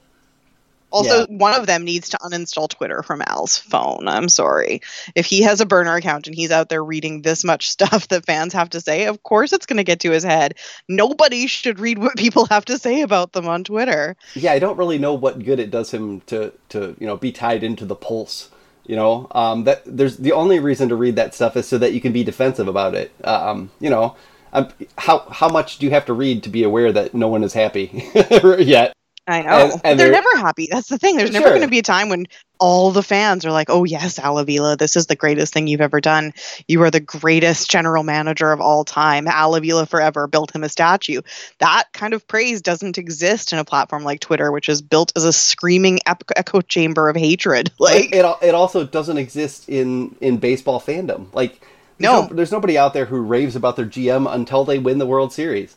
[0.91, 1.25] Also, Yeah.
[1.29, 4.07] one of them needs to uninstall Twitter from Al's phone.
[4.07, 4.81] I'm sorry.
[5.15, 8.25] If he has a burner account and he's out there reading this much stuff that
[8.25, 10.55] fans have to say, of course it's going to get to his head.
[10.87, 14.15] Nobody should read what people have to say about them on Twitter.
[14.35, 17.31] Yeah, I don't really know what good it does him to to you know be
[17.31, 18.49] tied into the pulse.
[18.85, 21.93] You know, um, that there's the only reason to read that stuff is so that
[21.93, 23.11] you can be defensive about it.
[23.23, 24.15] Um, you know,
[24.53, 27.43] um, how how much do you have to read to be aware that no one
[27.43, 28.09] is happy
[28.59, 28.93] yet?
[29.27, 29.49] I know.
[29.49, 30.67] And- and they're, they're- never happy.
[30.71, 31.15] That's the thing.
[31.17, 31.51] There's never Sure.
[31.51, 32.25] going to be a time when
[32.59, 35.81] all the fans are like, oh, yes, Al Avila, this is the greatest thing you've
[35.81, 36.31] ever done.
[36.67, 39.27] You are the greatest general manager of all time.
[39.27, 41.21] Al Avila forever built him a statue.
[41.59, 45.23] That kind of praise doesn't exist in a platform like Twitter, which is built as
[45.25, 45.99] a screaming
[46.35, 47.71] echo chamber of hatred.
[47.79, 51.33] Like, it, it also doesn't exist in in baseball fandom.
[51.33, 51.61] Like
[51.99, 52.27] No.
[52.31, 55.75] there's nobody out there who raves about their GM until they win the World Series.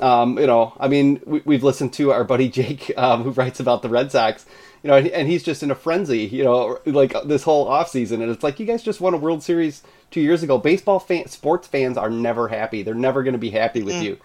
[0.00, 3.60] Um, you know, I mean, we, we've listened to our buddy Jake, um, who writes
[3.60, 4.46] about the Red Sox.
[4.82, 6.20] You know, and, and he's just in a frenzy.
[6.26, 8.22] You know, like this whole offseason.
[8.22, 10.56] and it's like you guys just won a World Series two years ago.
[10.58, 12.82] Baseball fan, sports fans are never happy.
[12.82, 14.02] They're never going to be happy with Mm.
[14.02, 14.18] you.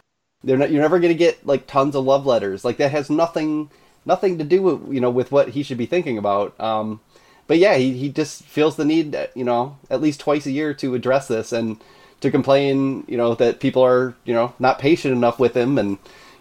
[0.43, 0.71] They're not.
[0.71, 2.63] You're never going to get like tons of love letters.
[2.65, 3.71] Like that has nothing
[4.05, 6.59] nothing to do with you know with what he should be thinking about.
[6.59, 6.99] Um,
[7.47, 10.51] but yeah, he, he just feels the need, uh, you know, at least twice a
[10.51, 11.77] year to address this and
[12.23, 15.97] to complain, you know, that people are, you know, not patient enough with him and,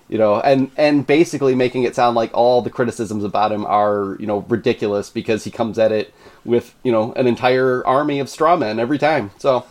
[0.09, 4.16] you know, and, and basically making it sound like all the criticisms about him are,
[4.18, 6.12] you know, ridiculous because he comes at it
[6.45, 9.31] with, you know, an entire army of straw men every time.
[9.38, 9.66] So,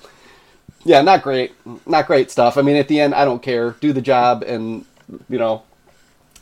[0.84, 1.54] yeah, not great.
[1.86, 2.58] Not great stuff.
[2.58, 3.72] I mean, at the end, I don't care.
[3.82, 4.86] Do the job and,
[5.30, 5.64] you know,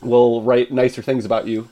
[0.02, 1.68] we'll write nicer things about you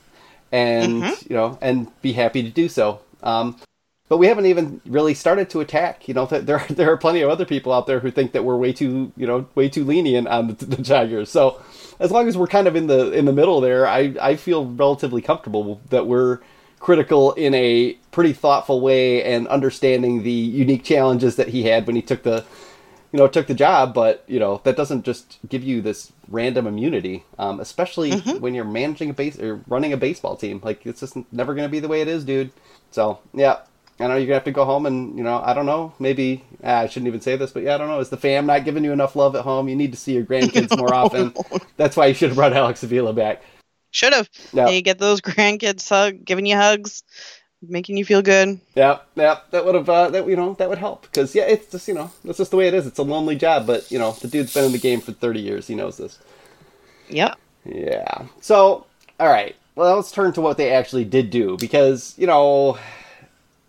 [0.53, 3.57] and you know and be happy to do so um,
[4.09, 7.21] but we haven't even really started to attack you know th- there there are plenty
[7.21, 9.85] of other people out there who think that we're way too you know way too
[9.85, 11.61] lenient on the, the tigers so
[12.01, 14.67] as long as we're kind of in the in the middle there i i feel
[14.67, 16.39] relatively comfortable that we're
[16.81, 21.97] critical in a pretty thoughtful way and understanding the unique challenges that he had when
[21.97, 22.45] he took the
[23.13, 26.67] you know, took the job, but you know that doesn't just give you this random
[26.67, 30.61] immunity, um, especially when you're managing a base or running a baseball team.
[30.63, 32.51] Like it's just never going to be the way it is, dude.
[32.91, 33.61] So yeah,
[34.01, 36.45] I know you're gonna have to go home and you know I don't know maybe
[36.63, 38.65] ah, I shouldn't even say this, but yeah I don't know is the fam not
[38.65, 39.69] giving you enough love at home?
[39.69, 41.35] You need to see your grandkids more often.
[41.77, 43.43] That's why you should have brought Alex Avila back.
[43.91, 44.29] should have.
[44.53, 44.69] Yeah.
[44.69, 47.03] You get those grandkids hug, giving you hugs,
[47.61, 48.61] making you feel good.
[48.75, 51.71] Yeah, yeah, that would have uh, that you know that would help because yeah, it's
[51.71, 52.87] just you know that's just the way it is.
[52.87, 55.41] It's a lonely job, but you know the dude's been in the game for thirty
[55.41, 55.67] years.
[55.67, 56.19] He knows this.
[57.09, 57.39] Yep.
[57.65, 58.27] Yeah.
[58.41, 58.87] So,
[59.21, 59.57] all right.
[59.75, 62.79] Well, let's turn to what they actually did do because, you know,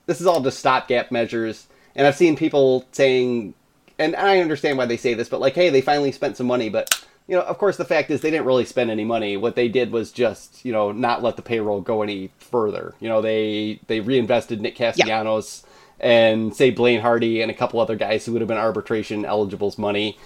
[0.09, 1.67] this is all just stopgap measures.
[1.95, 3.53] And I've seen people saying,
[3.99, 6.67] and I understand why they say this, but like, hey, they finally spent some money.
[6.69, 9.37] But, you know, of course, the fact is they didn't really spend any money.
[9.37, 12.95] What they did was just, you know, not let the payroll go any further.
[12.99, 15.63] You know, they, they reinvested Nick Castellanos
[15.99, 19.77] and, say, Blaine Hardy and a couple other guys who would have been arbitration eligibles
[19.77, 20.17] money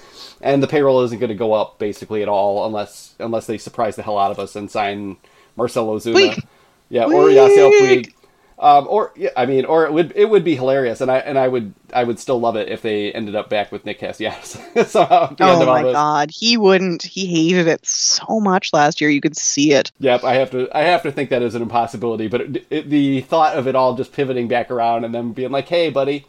[0.42, 3.96] and the payroll isn't going to go up basically at all unless unless they surprise
[3.96, 5.18] the hell out of us and sign
[5.56, 6.48] Marcell Ozuna, Puig.
[6.90, 8.14] yeah, or Yasiel Puig.
[8.60, 11.38] Um, or yeah, I mean, or it would it would be hilarious, and I and
[11.38, 14.58] I would I would still love it if they ended up back with Nick Castellanos
[14.88, 15.32] somehow.
[15.32, 17.04] at the end Oh my god, he wouldn't.
[17.04, 19.10] He hated it so much last year.
[19.10, 19.92] You could see it.
[20.00, 22.90] Yep, I have to I have to think that is an impossibility, but it, it,
[22.90, 26.26] the thought of it all just pivoting back around and then being like, hey, buddy.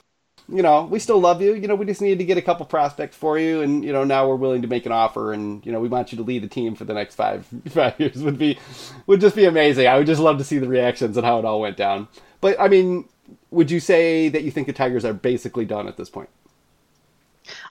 [0.49, 1.55] You know, we still love you.
[1.55, 4.05] You know, we just needed to get a couple prospects for you, and you know,
[4.05, 6.43] now we're willing to make an offer, and you know, we want you to lead
[6.43, 8.23] the team for the next five five years.
[8.23, 8.59] Would be,
[9.07, 9.87] would just be amazing.
[9.87, 12.09] I would just love to see the reactions and how it all went down.
[12.41, 13.09] But I mean,
[13.51, 16.29] would you say that you think the Tigers are basically done at this point?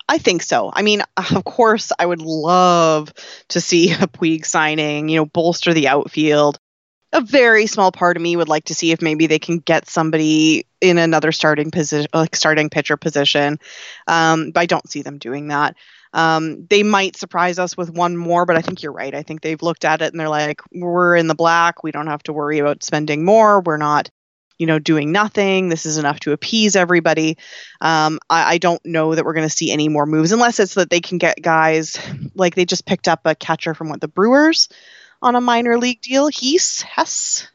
[0.10, 0.72] I think so.
[0.74, 3.14] I mean, of course, I would love
[3.50, 6.60] to see a Puig signing, you know, bolster the outfield.
[7.14, 9.88] A very small part of me would like to see if maybe they can get
[9.88, 13.60] somebody in another starting position, like starting pitcher position.
[14.08, 15.76] Um, but I don't see them doing that.
[16.14, 19.14] Um, they might surprise us with one more, but I think you're right.
[19.14, 21.84] I think they've looked at it and they're like, we're in the black.
[21.84, 23.62] We don't have to worry about spending more.
[23.62, 24.10] We're not,
[24.60, 25.70] you know, doing nothing.
[25.70, 27.38] This is enough to appease everybody.
[27.82, 30.76] Um, I, I don't know that we're going to see any more moves unless it's
[30.76, 31.98] that they can get guys
[32.36, 34.70] like they just picked up a catcher from what the Brewers
[35.24, 36.28] on a minor league deal.
[36.28, 37.48] He's Hess.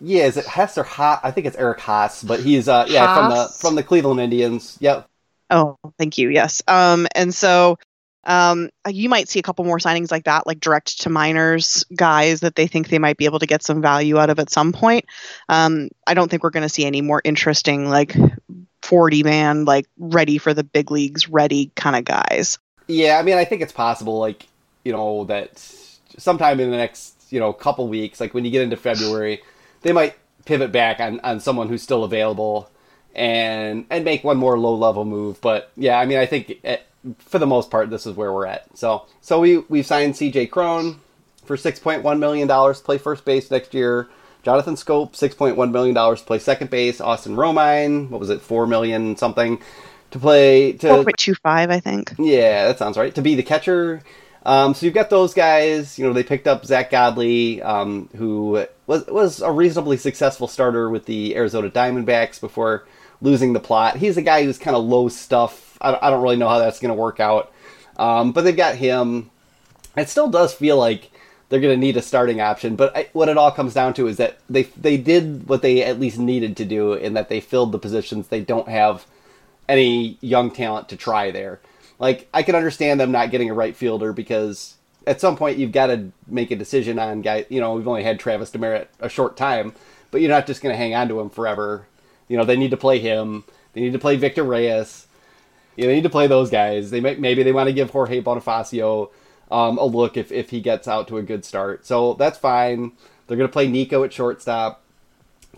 [0.00, 1.20] Yeah, is it Hess or Haas?
[1.22, 4.76] I think it's Eric Haase, but he's uh yeah from the from the Cleveland Indians.
[4.80, 5.06] Yep.
[5.50, 6.28] Oh, thank you.
[6.30, 6.62] Yes.
[6.68, 7.78] Um, and so
[8.24, 12.40] Um, you might see a couple more signings like that, like direct to minors guys
[12.40, 14.72] that they think they might be able to get some value out of at some
[14.72, 15.04] point.
[15.48, 18.16] Um, I don't think we're going to see any more interesting, like
[18.82, 22.58] 40 man, like ready for the big leagues, ready kind of guys.
[22.88, 24.46] Yeah, I mean, I think it's possible, like,
[24.84, 25.58] you know, that
[26.18, 29.42] sometime in the next, you know, a couple weeks, like when you get into February,
[29.82, 30.14] they might
[30.46, 32.70] pivot back on, on someone who's still available
[33.14, 35.38] and and make one more low level move.
[35.42, 36.86] But yeah, I mean, I think it,
[37.18, 38.64] for the most part, this is where we're at.
[38.74, 40.46] So, so we we've signed C.J.
[40.46, 40.98] Cron
[41.44, 44.08] for six point one million dollars to play first base next year.
[44.42, 47.02] Jonathan Schoop, six point one million dollars to play second base.
[47.02, 49.60] Austin Romine, what was it, four million something
[50.10, 52.14] to play to four point two five, I think.
[52.18, 53.14] Yeah, that sounds right.
[53.14, 54.00] To be the catcher.
[54.46, 55.98] Um, so you've got those guys.
[55.98, 60.88] You know, they picked up Zack Godley, um, who was was a reasonably successful starter
[60.88, 62.86] with the Arizona Diamondbacks before
[63.20, 63.96] losing the plot.
[63.96, 66.80] He's a guy who's kind of low stuff I, I don't really know how that's
[66.80, 67.52] going to work out.
[67.96, 69.30] Um, but they've got him.
[69.96, 71.10] It still does feel like
[71.48, 72.76] they're going to need a starting option.
[72.76, 75.82] But I, what it all comes down to is that they they did what they
[75.82, 78.28] at least needed to do in that they filled the positions.
[78.28, 79.06] They don't have
[79.68, 81.60] any young talent to try there.
[81.98, 85.72] Like I can understand them not getting a right fielder because at some point you've
[85.72, 87.46] got to make a decision on guy.
[87.48, 89.72] You know, we've only had Travis Demeritte a short time,
[90.10, 91.86] but you're not just going to hang on to him forever.
[92.28, 93.44] You know, they need to play him.
[93.72, 95.06] They need to play Victor Reyes.
[95.76, 96.90] You know, they need to play those guys.
[96.90, 99.10] They may, maybe they want to give Jorge Bonifacio
[99.50, 101.86] um, a look if, if he gets out to a good start.
[101.86, 102.92] So that's fine.
[103.26, 104.82] They're going to play Nico at shortstop.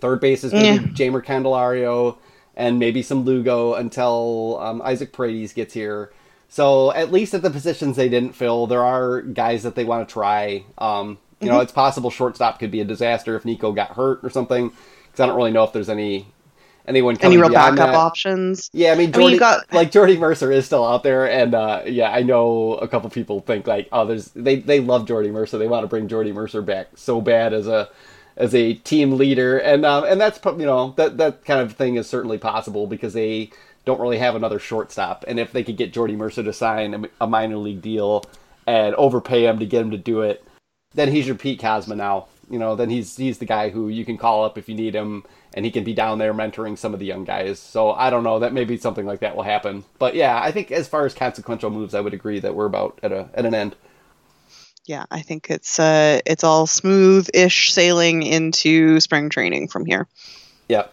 [0.01, 0.87] Third base is going to yeah.
[0.89, 2.19] be Jeimer Candelario
[2.57, 6.13] and maybe some Lugo until um, Isaac Paredes gets here.
[6.49, 10.09] So at least at the positions they didn't fill, there are guys that they want
[10.09, 10.65] to try.
[10.79, 11.55] Um, you mm-hmm.
[11.55, 14.73] know, it's possible shortstop could be a disaster if Nico got hurt or something.
[15.05, 16.27] Because I don't really know if there's any
[16.89, 17.95] anyone any real backup that.
[17.95, 18.71] options.
[18.73, 19.73] Yeah, I mean, Jordy, I mean, got...
[19.73, 23.41] like Jordy Mercer is still out there, and uh, yeah, I know a couple people
[23.41, 26.63] think like, oh, there's they they love Jordy Mercer, they want to bring Jordy Mercer
[26.63, 27.89] back so bad as a
[28.37, 31.97] as a team leader, and um, and that's you know that that kind of thing
[31.97, 33.51] is certainly possible because they
[33.89, 37.27] don't really have another shortstop, and if they could get Jordy Mercer to sign a,
[37.27, 38.23] minor league deal
[38.67, 40.45] and overpay him to get him to do it,
[40.93, 42.27] then he's your Pete Kozma now.
[42.51, 44.95] You know, then he's he's the guy who you can call up if you need
[44.95, 45.25] him
[45.55, 47.59] and he can be down there mentoring some of the young guys.
[47.59, 49.85] So I don't know that maybe something like that will happen.
[49.99, 53.01] But yeah, I think as far as consequential moves, I would agree that we're about
[53.03, 53.75] at a at an end.
[54.85, 60.07] Yeah, I think it's uh it's all smooth-ish sailing into spring training from here.
[60.69, 60.89] Yeah.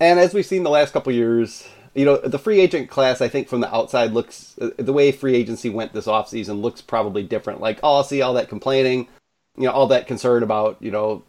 [0.00, 3.28] And as we've seen the last couple years, you know, the free agent class, I
[3.28, 7.60] think from the outside looks the way free agency went this offseason looks probably different.
[7.60, 9.08] Like, oh, I'll see all that complaining,
[9.56, 11.22] you know, all that concern about, you know,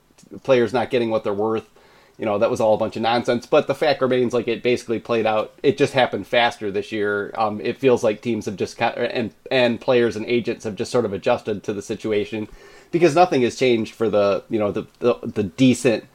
[0.43, 1.69] players not getting what they're worth
[2.17, 3.45] you know that was all a bunch of nonsense.
[3.45, 5.53] But the fact remains, like it basically played out.
[5.61, 7.31] It just happened faster this year.
[7.37, 11.05] Um, it feels like teams have just and and players and agents have just sort
[11.05, 12.47] of adjusted to the situation
[12.91, 16.05] because nothing has changed for the you know the the, the decent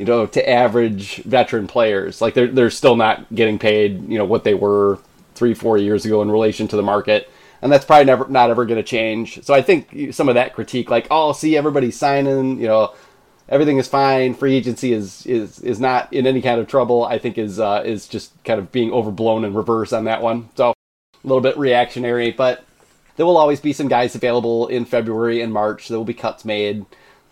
[0.00, 2.22] you know to average veteran players.
[2.22, 4.98] Like they're they're still not getting paid you know what they were
[5.34, 7.30] three four years ago in relation to the market.
[7.60, 9.44] And that's probably never not ever going to change.
[9.44, 12.94] So I think some of that critique, like, oh, see everybody signing, you know,
[13.50, 14.32] everything is fine.
[14.32, 17.04] Free agency is is is not in any kind of trouble.
[17.04, 20.48] I think is uh, is just kind of being overblown in reverse on that one.
[20.56, 20.74] So a
[21.22, 22.64] little bit reactionary, but
[23.16, 25.88] there will always be some guys available in February and March.
[25.88, 26.86] There will be cuts made.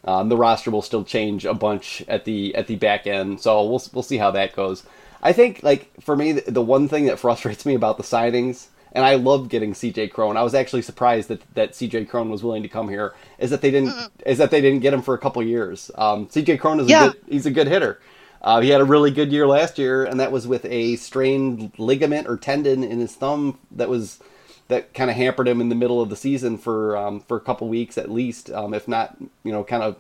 [0.09, 3.63] Um, the roster will still change a bunch at the at the back end, so
[3.63, 4.85] we'll we'll see how that goes.
[5.23, 8.69] I think like for me, the, the one thing that frustrates me about the signings
[8.93, 10.37] and I love getting CJ Cron.
[10.37, 13.15] I was actually surprised that that CJ Cron was willing to come here.
[13.39, 13.95] Is that they didn't
[14.25, 15.91] is that they didn't get him for a couple years.
[15.95, 17.07] Um, CJ Cron is yeah.
[17.07, 18.01] a good, he's a good hitter.
[18.41, 21.73] Uh, he had a really good year last year, and that was with a strained
[21.77, 24.21] ligament or tendon in his thumb that was
[24.69, 27.41] that kind of hampered him in the middle of the season for um, for a
[27.41, 29.97] couple weeks at least, um, if not you know kind of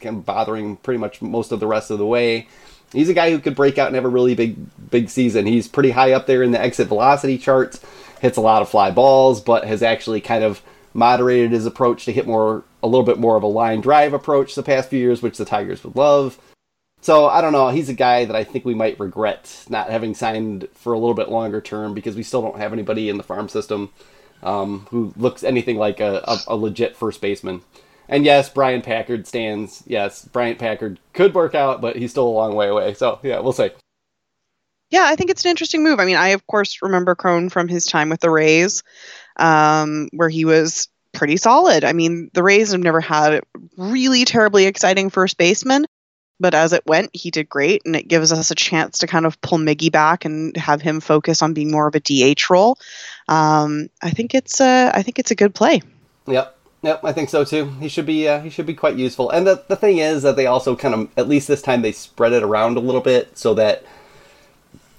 [0.00, 2.48] kind of bothering pretty much most of the rest of the way.
[2.92, 4.56] He's a guy who could break out and have a really big
[4.90, 5.46] big season.
[5.46, 7.80] He's pretty high up there in the exit velocity charts
[8.20, 10.62] hits a lot of fly balls, but has actually kind of
[10.94, 14.54] moderated his approach to hit more a little bit more of a line drive approach
[14.54, 16.38] the past few years, which the Tigers would love.
[17.00, 17.68] So I don't know.
[17.68, 21.14] He's a guy that I think we might regret not having signed for a little
[21.14, 23.90] bit longer term because we still don't have anybody in the farm system
[24.42, 27.62] um, who looks anything like a, a, a, legit first baseman.
[28.08, 29.82] And yes, Bryant Packard stands.
[29.86, 32.94] Yes, Bryant Packard could work out, but he's still a long way away.
[32.94, 33.70] So yeah, we'll see.
[34.90, 36.00] Yeah, I think it's an interesting move.
[36.00, 38.82] I mean, I of course remember Cron from his time with the Rays,
[39.36, 41.84] um, where he was pretty solid.
[41.84, 43.42] I mean, the Rays have never had
[43.76, 45.84] really terribly exciting first baseman,
[46.40, 49.26] but as it went, he did great, and it gives us a chance to kind
[49.26, 52.78] of pull Miggy back and have him focus on being more of a DH role.
[53.28, 55.82] Um, I think it's a, I think it's a good play.
[56.26, 56.54] Yep.
[56.82, 57.70] Yep, I think so too.
[57.80, 59.30] He should be uh, he should be quite useful.
[59.30, 61.90] And the the thing is that they also kind of at least this time they
[61.90, 63.82] spread it around a little bit so that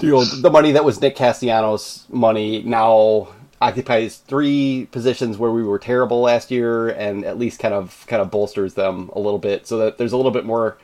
[0.02, 3.30] you know the money that was Nick Castellanos money now
[3.62, 8.22] occupies three positions where we were terrible last year and at least kind of kind
[8.22, 10.78] of bolsters them a little bit so that there's a little bit more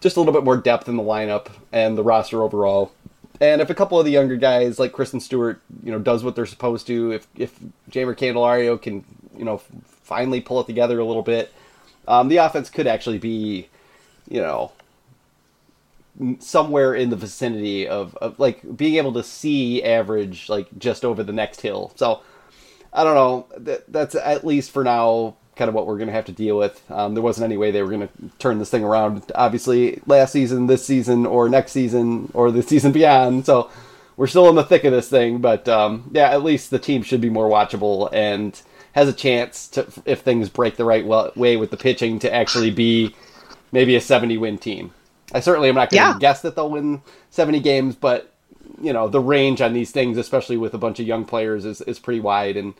[0.00, 2.92] just a little bit more depth in the lineup and the roster overall.
[3.40, 6.34] And if a couple of the younger guys like Christin Stewart, you know, does what
[6.34, 7.58] they're supposed to, if if
[7.90, 9.04] Jeimer Candelario can,
[9.36, 9.58] you know,
[10.02, 11.52] finally pull it together a little bit,
[12.08, 13.68] um, the offense could actually be,
[14.28, 14.72] you know,
[16.40, 21.22] somewhere in the vicinity of, of like being able to see average like just over
[21.22, 21.92] the next hill.
[21.94, 22.22] So
[22.92, 23.46] I don't know.
[23.56, 26.56] That, that's at least for now kind of what we're going to have to deal
[26.56, 26.80] with.
[26.90, 29.30] Um, there wasn't any way they were going to turn this thing around.
[29.34, 33.44] Obviously, last season, this season, or next season, or the season beyond.
[33.44, 33.70] So
[34.16, 35.38] we're still in the thick of this thing.
[35.38, 38.58] But um, yeah, at least the team should be more watchable and
[38.92, 41.04] has a chance to, if things break the right
[41.36, 43.14] way with the pitching, to actually be
[43.72, 44.92] maybe a 70 win team.
[45.34, 46.18] I certainly am not going to yeah.
[46.18, 48.32] guess that they'll win 70 games, but
[48.80, 51.80] you know the range on these things, especially with a bunch of young players, is
[51.82, 52.56] is pretty wide.
[52.56, 52.74] And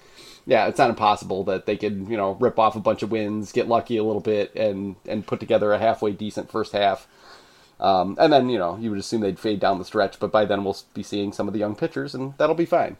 [0.48, 3.52] yeah, it's not impossible that they could you know rip off a bunch of wins,
[3.52, 7.06] get lucky a little bit, and and put together a halfway decent first half.
[7.78, 10.46] Um, and then you know you would assume they'd fade down the stretch, but by
[10.46, 12.96] then we'll be seeing some of the young pitchers, and that'll be fine.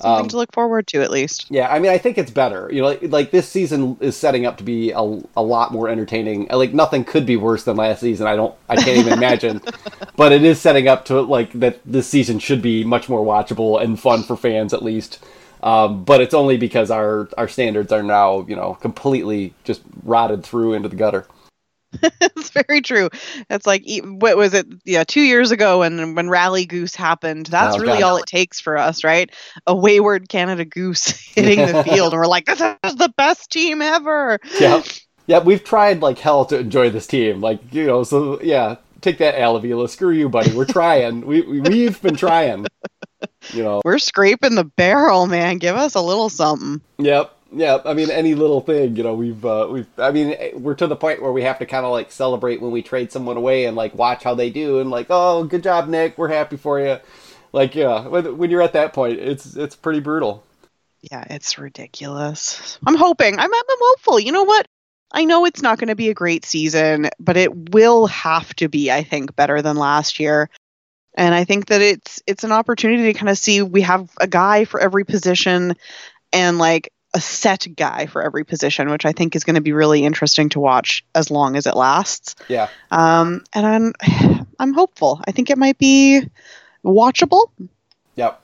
[0.00, 1.50] Something um, to look forward to, at least.
[1.50, 2.70] Yeah, I mean, I think it's better.
[2.72, 5.88] You know, like, like, this season is setting up to be a, a lot more
[5.88, 6.48] entertaining.
[6.48, 8.26] Like nothing could be worse than last season.
[8.26, 9.60] I don't, I can't even imagine.
[10.16, 11.80] But it is setting up to like that.
[11.86, 15.18] This season should be much more watchable and fun for fans, at least.
[15.62, 20.44] Um, but it's only because our our standards are now, you know, completely just rotted
[20.44, 21.26] through into the gutter.
[22.02, 23.10] it's very true.
[23.48, 24.66] It's like what was it?
[24.84, 27.46] Yeah, two years ago when when Rally Goose happened.
[27.46, 28.02] That's oh, really God.
[28.02, 29.30] all it takes for us, right?
[29.66, 33.82] A wayward Canada Goose hitting the field, and we're like, this is the best team
[33.82, 34.38] ever.
[34.58, 34.82] Yeah,
[35.26, 35.40] yeah.
[35.40, 37.40] We've tried like hell to enjoy this team.
[37.40, 38.76] Like you know, so yeah.
[39.00, 39.88] Take that, Al Avila.
[39.88, 40.54] Screw you, buddy.
[40.54, 41.24] We're trying.
[41.24, 42.66] we, we we've been trying.
[43.52, 45.58] You know, we're scraping the barrel, man.
[45.58, 46.80] Give us a little something.
[46.98, 49.86] Yep yeah, I mean, any little thing, you know, we've uh, we've.
[49.98, 52.70] I mean, we're to the point where we have to kind of like celebrate when
[52.70, 55.88] we trade someone away and like watch how they do and like, oh, good job,
[55.88, 56.98] Nick, we're happy for you.
[57.52, 60.44] Like, yeah, when, when you're at that point, it's it's pretty brutal.
[61.10, 62.78] Yeah, it's ridiculous.
[62.86, 63.38] I'm hoping.
[63.38, 64.20] I'm I'm hopeful.
[64.20, 64.66] You know what?
[65.12, 68.68] I know it's not going to be a great season, but it will have to
[68.68, 70.48] be, I think, better than last year.
[71.14, 74.26] And I think that it's it's an opportunity to kind of see we have a
[74.26, 75.74] guy for every position
[76.32, 79.72] and like a set guy for every position, which I think is going to be
[79.72, 82.36] really interesting to watch as long as it lasts.
[82.48, 82.68] Yeah.
[82.90, 85.20] Um, and I'm I'm hopeful.
[85.26, 86.22] I think it might be
[86.84, 87.48] watchable.
[88.14, 88.40] Yep.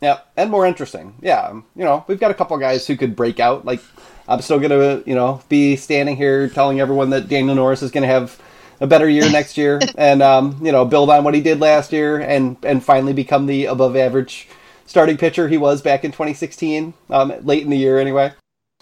[0.00, 0.32] Yep.
[0.36, 1.14] And more interesting.
[1.20, 1.52] Yeah.
[1.52, 3.64] You know, we've got a couple guys who could break out.
[3.64, 3.80] Like,
[4.28, 7.90] I'm still going to, you know, be standing here telling everyone that Daniel Norris is
[7.90, 8.40] going to have
[8.80, 11.92] a better year next year and, um, you know, build on what he did last
[11.92, 14.48] year and, and finally become the above average
[14.86, 18.32] starting pitcher he was back in 2016, um, late in the year anyway.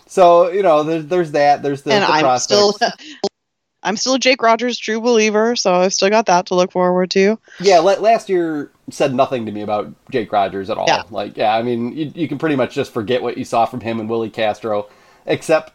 [0.07, 1.63] So you know, there's there's that.
[1.63, 2.77] There's the, and the I'm prospects.
[2.77, 2.91] still.
[3.83, 7.09] I'm still a Jake Rogers true believer, so I've still got that to look forward
[7.13, 7.39] to.
[7.61, 10.87] Yeah, last year said nothing to me about Jake Rogers at all.
[10.89, 11.05] Yeah.
[11.09, 13.81] Like, yeah, I mean, you, you can pretty much just forget what you saw from
[13.81, 14.89] him and Willi Castro,
[15.25, 15.73] except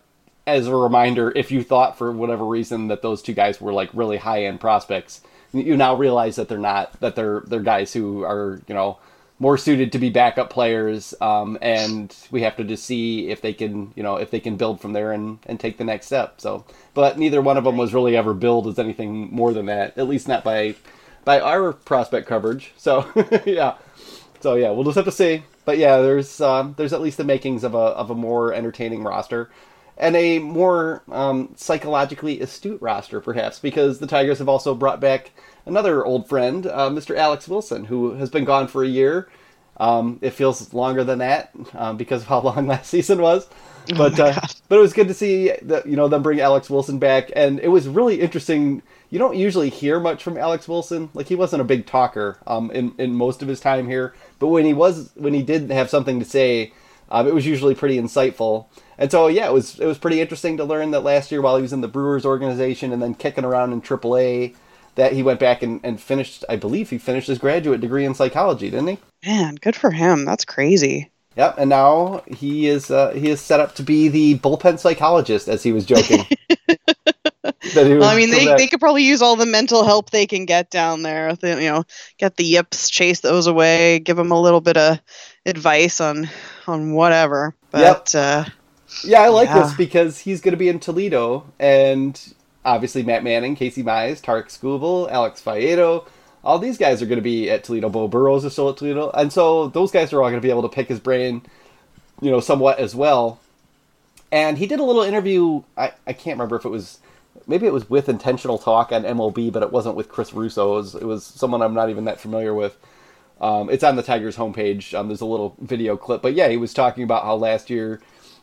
[0.48, 3.89] as a reminder, if you thought for whatever reason that those two guys were like
[3.94, 5.22] really high end prospects,
[5.54, 7.00] you now realize that they're not.
[7.00, 8.98] That they're they're guys who are you know
[9.42, 13.54] more suited to be backup players, um, and we have to just see if they
[13.54, 16.39] can, you know, if they can build from there and, and take the next step.
[16.39, 16.64] So,
[16.94, 20.08] but neither one of them was really ever billed as anything more than that, at
[20.08, 20.76] least not by
[21.26, 22.72] by our prospect coverage.
[22.78, 23.12] So,
[23.46, 23.78] yeah,
[24.42, 25.44] so yeah, we'll just have to see.
[25.66, 29.04] But yeah, there's um, there's at least the makings of a of a more entertaining
[29.04, 29.50] roster.
[30.02, 35.32] And a more um, psychologically astute roster, perhaps, because the Tigers have also brought back
[35.66, 37.16] another old friend, uh, Mr.
[37.16, 39.30] Alex Wilson, who has been gone for a year.
[39.78, 43.47] Um, it feels longer than that um, because of how long last season was.
[43.91, 46.39] Oh but oh uh, but it was good to see that you know them bring
[46.39, 48.82] Alex Wilson back, and it was really interesting.
[49.10, 51.10] You don't usually hear much from Alex Wilson.
[51.14, 54.47] Like he wasn't a big talker um, in in most of his time here, but
[54.47, 56.74] when he was when he did have something to say,
[57.10, 58.68] um, it was usually pretty insightful.
[59.02, 61.56] And so yeah, it was it was pretty interesting to learn that last year while
[61.56, 64.54] he was in the Brewers organization and then kicking around in AAA
[64.93, 68.14] that he went back and, and finished, I believe he finished his graduate degree in
[68.14, 68.97] psychology, didn't he?
[69.26, 70.24] Man, good for him.
[70.24, 71.10] That's crazy.
[71.36, 75.47] Yep, and now he is uh, he is set up to be the bullpen psychologist,
[75.47, 76.24] as he was joking.
[77.41, 80.28] that he Well, I mean, they, they could probably use all the mental help they
[80.28, 81.36] can get down there.
[81.41, 81.86] You know,
[82.20, 84.99] get the yips, chase those away, give them a little bit of
[85.43, 86.30] advice on
[86.68, 87.56] on whatever.
[87.72, 88.45] But uh,
[89.04, 89.64] Yeah, I like Yeah.
[89.64, 92.20] this because he's going to be in Toledo, and
[92.66, 96.06] obviously Matt Manning, Casey Mize, Tarik Skubal, Alex Faedo,
[96.44, 97.89] all these guys are going to be at Toledo.
[97.89, 100.50] Beau Burrows is still at Toledo, and so those guys are all going to be
[100.52, 101.42] able to pick his brain,
[102.22, 103.39] you know, somewhat as well.
[104.32, 105.64] And he did a little interview.
[105.78, 107.00] I, I can't remember if it was
[107.48, 110.74] maybe it was with Intentional Talk on MLB, but it wasn't with Chris Russo.
[110.74, 112.78] It was, it was someone I'm not even that familiar with.
[113.42, 114.98] Um, it's on the Tigers homepage.
[114.98, 118.00] Um, there's a little video clip, but yeah, he was talking about how last year,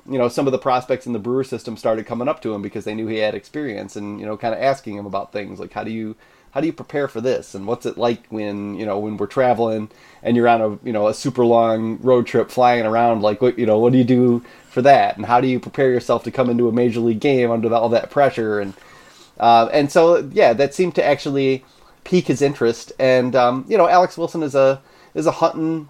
[0.08, 2.62] you know, some of the prospects in the Brewer system started coming up to him
[2.62, 5.60] because they knew he had experience, and you know, kind of asking him about things
[5.60, 6.16] like how do you
[6.52, 9.26] how do you prepare for this, and what's it like when you know when we're
[9.26, 9.90] traveling
[10.22, 13.58] and you're on a you know a super long road trip flying around, like what
[13.58, 16.30] you know what do you do for that, and how do you prepare yourself to
[16.30, 18.74] come into a major league game under all that pressure, and
[19.38, 21.64] uh, and so yeah, that seemed to actually
[22.04, 22.92] pique his interest.
[22.98, 24.80] And um, you know, Alex Wilson is a
[25.14, 25.88] is a hunting,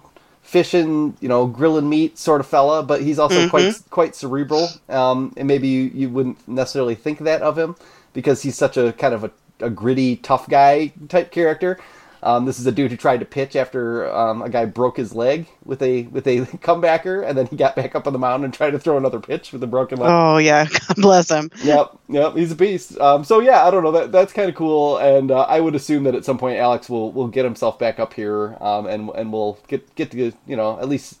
[0.49, 4.67] fishing, you know, grilling meat sort of fella, but he's also quite quite cerebral.
[4.89, 7.75] Um, and maybe you, you wouldn't necessarily think that of him
[8.13, 11.79] because he's such a kind of a, a gritty, tough guy type character.
[12.21, 15.15] Um, this is a dude who tried to pitch after um, a guy broke his
[15.15, 18.43] leg with a with a comebacker, and then he got back up on the mound
[18.43, 21.49] and tried to throw another pitch with a broken leg oh yeah, God bless him.
[21.63, 22.97] yep, yep, he's a beast.
[22.99, 23.91] Um, so yeah, I don't know.
[23.91, 26.89] That that's kind of cool, and uh, I would assume that at some point Alex
[26.89, 30.55] will will get himself back up here, um, and and we'll get get to you
[30.55, 31.19] know at least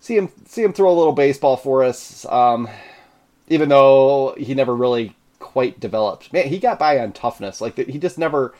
[0.00, 2.26] see him see him throw a little baseball for us.
[2.26, 2.68] Um,
[3.48, 7.60] even though he never really quite developed, man, he got by on toughness.
[7.60, 8.54] Like he just never.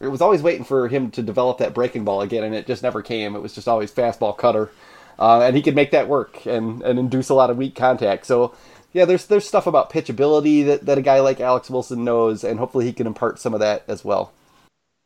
[0.00, 2.82] It was always waiting for him to develop that breaking ball again, and it just
[2.82, 3.34] never came.
[3.34, 4.70] It was just always fastball cutter,
[5.18, 8.26] uh, and he could make that work and, and induce a lot of weak contact.
[8.26, 8.54] So,
[8.92, 12.58] yeah, there's there's stuff about pitchability that, that a guy like Alex Wilson knows, and
[12.58, 14.32] hopefully he can impart some of that as well.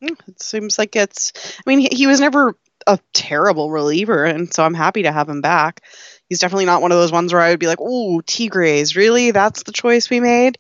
[0.03, 1.33] It seems like it's.
[1.59, 5.29] I mean, he, he was never a terrible reliever, and so I'm happy to have
[5.29, 5.83] him back.
[6.29, 9.31] He's definitely not one of those ones where I would be like, "Oh, Tigres, really?
[9.31, 10.59] That's the choice we made."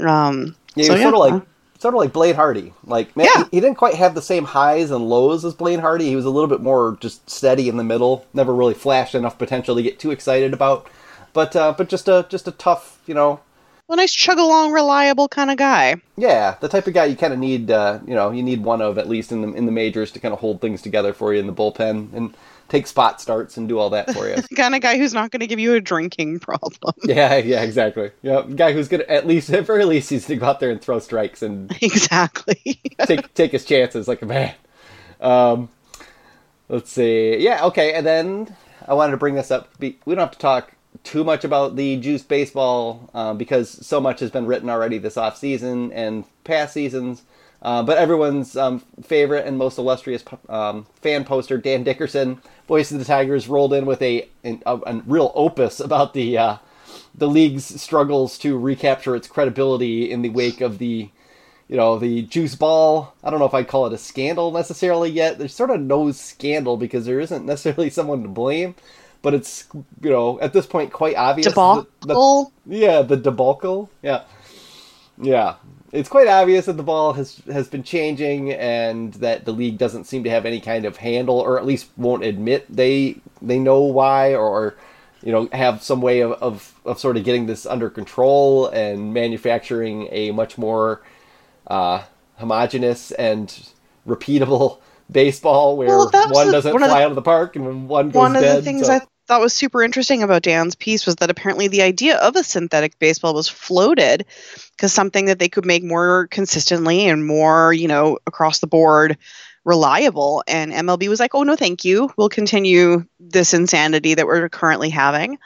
[0.00, 1.42] Um, Yeah, so yeah, sort of like
[1.82, 2.72] sort of like Blaine Hardy.
[2.86, 3.44] Like man, Yeah.
[3.50, 6.06] he, he didn't quite have the same highs and lows as Blaine Hardy.
[6.08, 8.24] He was a little bit more just steady in the middle.
[8.32, 10.86] Never really flashed enough potential to get too excited about.
[11.34, 13.40] But uh, but just a just a tough, you know,
[13.88, 15.96] a nice chug along, reliable kind of guy.
[16.16, 18.80] Yeah, the type of guy you kind of need, uh, you know, you need one
[18.80, 21.32] of at least in the in the majors to kind of hold things together for
[21.34, 22.34] you in the bullpen and
[22.72, 24.34] take spot starts and do all that for you.
[24.36, 26.94] The kind of guy who's not going to give you a drinking problem.
[27.04, 28.10] yeah, yeah, exactly.
[28.22, 30.80] Yeah, guy who's gonna at least at very least he's gonna go out there and
[30.80, 32.80] throw strikes and exactly.
[33.06, 34.54] take take his chances like a man.
[35.20, 35.68] Um,
[36.68, 37.36] let's see.
[37.36, 38.56] Yeah, okay, and then
[38.88, 39.68] I wanted to bring this up.
[39.78, 40.72] We don't have to talk
[41.04, 45.18] too much about the Juice baseball uh, because so much has been written already this
[45.18, 47.22] off season and past seasons.
[47.62, 52.42] Uh, but everyone's um, favorite and most illustrious um, fan poster, Dan Dickerson,
[52.72, 56.56] voice of the Tigers, rolled in with a, a, a real opus about the uh,
[57.14, 61.10] the league's struggles to recapture its credibility in the wake of the
[61.68, 63.14] you know, the juice ball.
[63.22, 65.38] I don't know if I'd call it a scandal necessarily yet.
[65.38, 68.74] There's sort of no scandal because there isn't necessarily someone to blame,
[69.20, 69.66] but it's,
[70.00, 71.46] you know, at this point quite obvious.
[71.46, 71.54] that
[72.00, 72.52] the- Debacle.
[72.66, 73.90] yeah, the debacle.
[74.02, 74.24] Yeah.
[75.20, 75.56] Yeah.
[75.92, 80.04] It's quite obvious that the ball has has been changing and that the league doesn't
[80.04, 83.82] seem to have any kind of handle or at least won't admit they they know
[83.82, 84.74] why or
[85.22, 89.12] you know have some way of, of, of sort of getting this under control and
[89.12, 91.02] manufacturing a much more
[91.66, 92.02] uh,
[92.38, 93.68] homogenous and
[94.08, 94.78] repeatable
[95.12, 98.14] baseball where Well, one doesn't one fly the- out of the park and one goes
[98.14, 98.56] One of dead.
[98.58, 101.82] the things so- I thought was super interesting about Dan's piece was that apparently the
[101.82, 104.26] idea of a synthetic baseball was floated
[104.76, 109.18] because something that they could make more consistently and more, you know, across the board
[109.64, 110.42] reliable.
[110.48, 112.10] And MLB was like, oh, no, thank you.
[112.16, 115.38] We'll continue this insanity that we're currently having.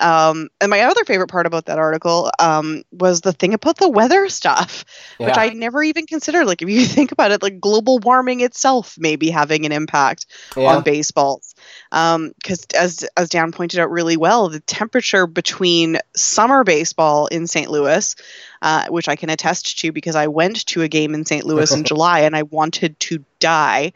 [0.00, 3.88] Um, and my other favorite part about that article um, was the thing about the
[3.88, 4.84] weather stuff,
[5.18, 6.46] which I never even considered.
[6.46, 10.26] Like, if you think about it, like global warming itself may be having an impact
[10.56, 10.76] Yeah.
[10.76, 11.54] on baseballs.
[11.90, 17.70] Because as as Dan pointed out really well, the temperature between summer baseball in St.
[17.70, 18.14] Louis,
[18.62, 21.44] uh, which I can attest to because I went to a game in St.
[21.44, 23.92] Louis in July and I wanted to die.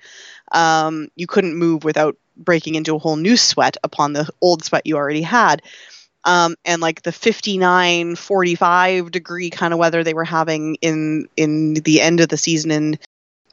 [0.52, 4.86] Um, you couldn't move without breaking into a whole new sweat upon the old sweat
[4.86, 5.62] you already had.
[6.24, 11.74] Um, and like the 59 45 degree kind of weather they were having in in
[11.74, 12.98] the end of the season in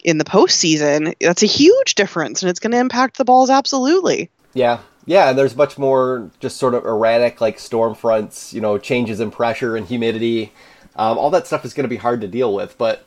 [0.04, 4.30] in the postseason, that's a huge difference, and it's going to impact the balls absolutely.
[4.54, 5.34] Yeah, yeah.
[5.34, 8.54] There's much more just sort of erratic, like storm fronts.
[8.54, 10.52] You know, changes in pressure and humidity.
[10.96, 13.06] Um, all that stuff is going to be hard to deal with, but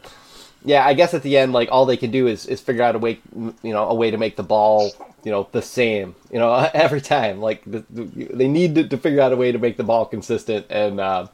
[0.64, 2.94] yeah, I guess at the end, like all they can do is, is figure out
[2.94, 4.92] a way, you know, a way to make the ball,
[5.24, 7.40] you know, the same, you know, every time.
[7.40, 10.06] Like the, the, they need to, to, figure out a way to make the ball
[10.06, 11.26] consistent, and uh,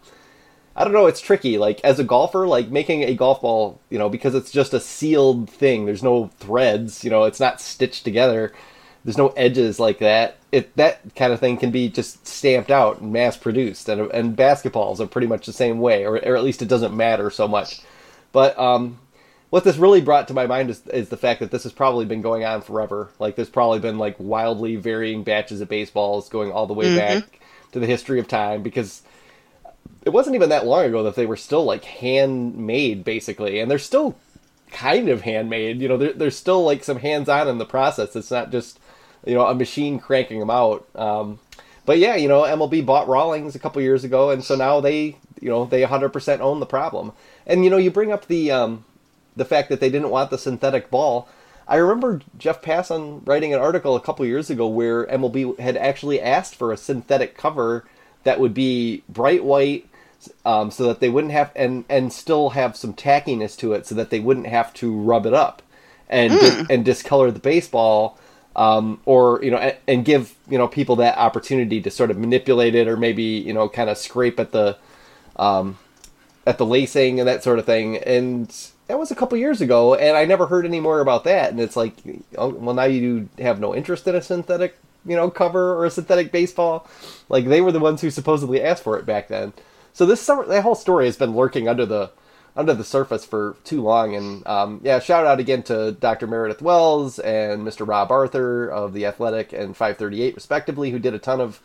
[0.79, 1.59] I don't know, it's tricky.
[1.59, 4.79] Like as a golfer, like making a golf ball, you know, because it's just a
[4.79, 5.87] sealed thing.
[5.87, 8.53] There's no threads, you know, it's not stitched together.
[9.05, 10.37] There's no edges like that.
[10.53, 14.37] It that kind of thing can be just stamped out and mass produced, and and
[14.37, 17.49] basketballs are pretty much the same way, or or at least it doesn't matter so
[17.49, 17.81] much.
[18.31, 19.01] But um,
[19.51, 22.05] what this really brought to my mind is, is the fact that this has probably
[22.05, 23.11] been going on forever.
[23.18, 26.99] Like there's probably been like wildly varying batches of baseballs going all the way mm-hmm.
[27.20, 27.41] back
[27.72, 29.03] to the history of time because
[30.05, 33.78] it wasn't even that long ago that they were still like handmade basically, and they're
[33.78, 34.16] still
[34.70, 35.80] kind of handmade.
[35.80, 38.16] You know, there's still like some hands-on in the process.
[38.16, 38.78] It's not just
[39.26, 40.86] you know a machine cranking them out.
[40.95, 41.41] Um,
[41.84, 45.16] but yeah, you know, MLB bought Rawlings a couple years ago, and so now they
[45.41, 47.12] you know they 100% own the problem.
[47.47, 48.84] And you know, you bring up the um,
[49.36, 51.28] the fact that they didn't want the synthetic ball.
[51.66, 56.20] I remember Jeff Passan writing an article a couple years ago where MLB had actually
[56.20, 57.86] asked for a synthetic cover
[58.25, 59.89] that would be bright white,
[60.45, 63.95] um, so that they wouldn't have and and still have some tackiness to it, so
[63.95, 65.62] that they wouldn't have to rub it up
[66.09, 66.71] and mm.
[66.71, 68.19] and discolor the baseball.
[68.57, 72.19] Um, or you know, and, and, give you know people that opportunity to sort of
[72.19, 74.77] manipulate it, or maybe you know, kind of scrape at the
[75.37, 75.79] um,
[76.45, 77.99] at the lacing and that sort of thing.
[77.99, 78.49] And
[78.89, 81.51] that was a couple years ago, and I never heard any more about that.
[81.51, 81.95] And it's like,
[82.37, 84.79] oh, well, now you have no interest in a synthetic,
[85.09, 86.87] you know, cover or a synthetic baseball.
[87.29, 89.53] Like they were the ones who supposedly asked for it back then.
[89.93, 92.11] So this that whole story has been lurking under the
[92.55, 94.15] under the surface for too long.
[94.15, 96.27] And um, yeah, shout out again to Dr.
[96.27, 97.87] Meredith Wills and Mr.
[97.87, 101.61] Rob Arthur of the Athletic and 538 respectively, who did a ton of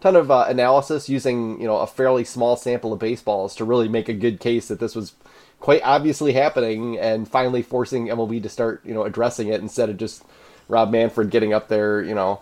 [0.00, 3.88] ton of uh, analysis using you know a fairly small sample of baseballs to really
[3.88, 5.14] make a good case that this was
[5.60, 9.96] quite obviously happening and finally forcing MLB to start, you know, addressing it instead of
[9.96, 10.24] just
[10.68, 12.40] Rob Manfred getting up there, you know,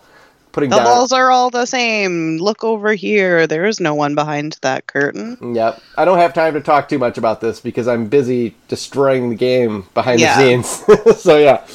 [0.55, 0.85] putting the down...
[0.85, 2.37] balls are all the same.
[2.37, 3.45] Look over here.
[3.45, 5.53] There is no one behind that curtain.
[5.53, 5.81] Yep.
[5.97, 9.35] I don't have time to talk too much about this because I'm busy destroying the
[9.35, 10.37] game behind yeah.
[10.37, 11.19] the scenes.
[11.21, 11.65] so yeah.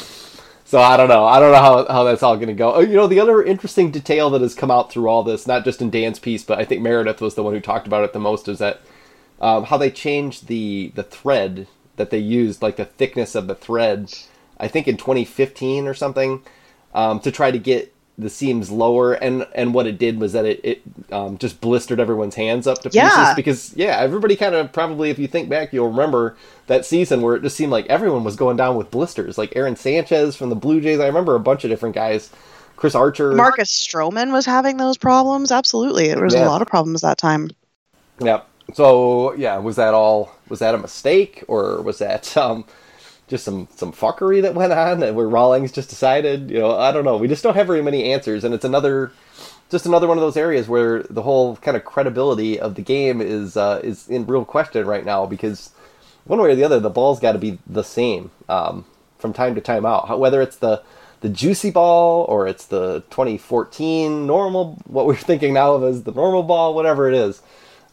[0.65, 1.27] So I don't know.
[1.27, 2.73] I don't know how, how that's all going to go.
[2.73, 5.65] Oh, you know, the other interesting detail that has come out through all this, not
[5.65, 8.15] just in Dan's piece, but I think Meredith was the one who talked about it
[8.15, 8.81] the most, is that
[9.43, 11.67] um, how they changed the the thread
[11.97, 14.15] that they used, like the thickness of the thread.
[14.59, 16.43] I think in 2015 or something,
[16.95, 20.45] um, to try to get the seams lower and and what it did was that
[20.45, 23.35] it, it um, just blistered everyone's hands up to pieces yeah.
[23.35, 27.35] because yeah everybody kind of probably if you think back you'll remember that season where
[27.35, 29.37] it just seemed like everyone was going down with blisters.
[29.37, 31.01] Like Aaron Sanchez from the Blue Jays.
[31.01, 32.31] I remember a bunch of different guys.
[32.77, 33.33] Chris Archer.
[33.33, 35.51] Marcus Stroman was having those problems.
[35.51, 36.09] Absolutely.
[36.09, 36.47] There was yeah.
[36.47, 37.51] a lot of problems that time.
[38.21, 38.43] Yeah
[38.75, 40.33] so yeah, was that all?
[40.49, 42.65] Was that a mistake, or was that um,
[43.31, 46.51] just some some fuckery that went on, and where Rawlings just decided?
[46.51, 47.17] You know, I don't know.
[47.17, 49.13] We just don't have very many answers, and it's another,
[49.71, 53.21] just another one of those areas where the whole kind of credibility of the game
[53.21, 55.71] is uh, is in real question right now because
[56.25, 58.85] one way or the other, the ball's got to be the same um,
[59.19, 60.19] from time to time out.
[60.19, 60.83] Whether it's the
[61.21, 66.13] the juicy ball or it's the 2014 normal, what we're thinking now of as the
[66.13, 67.41] normal ball, whatever it is.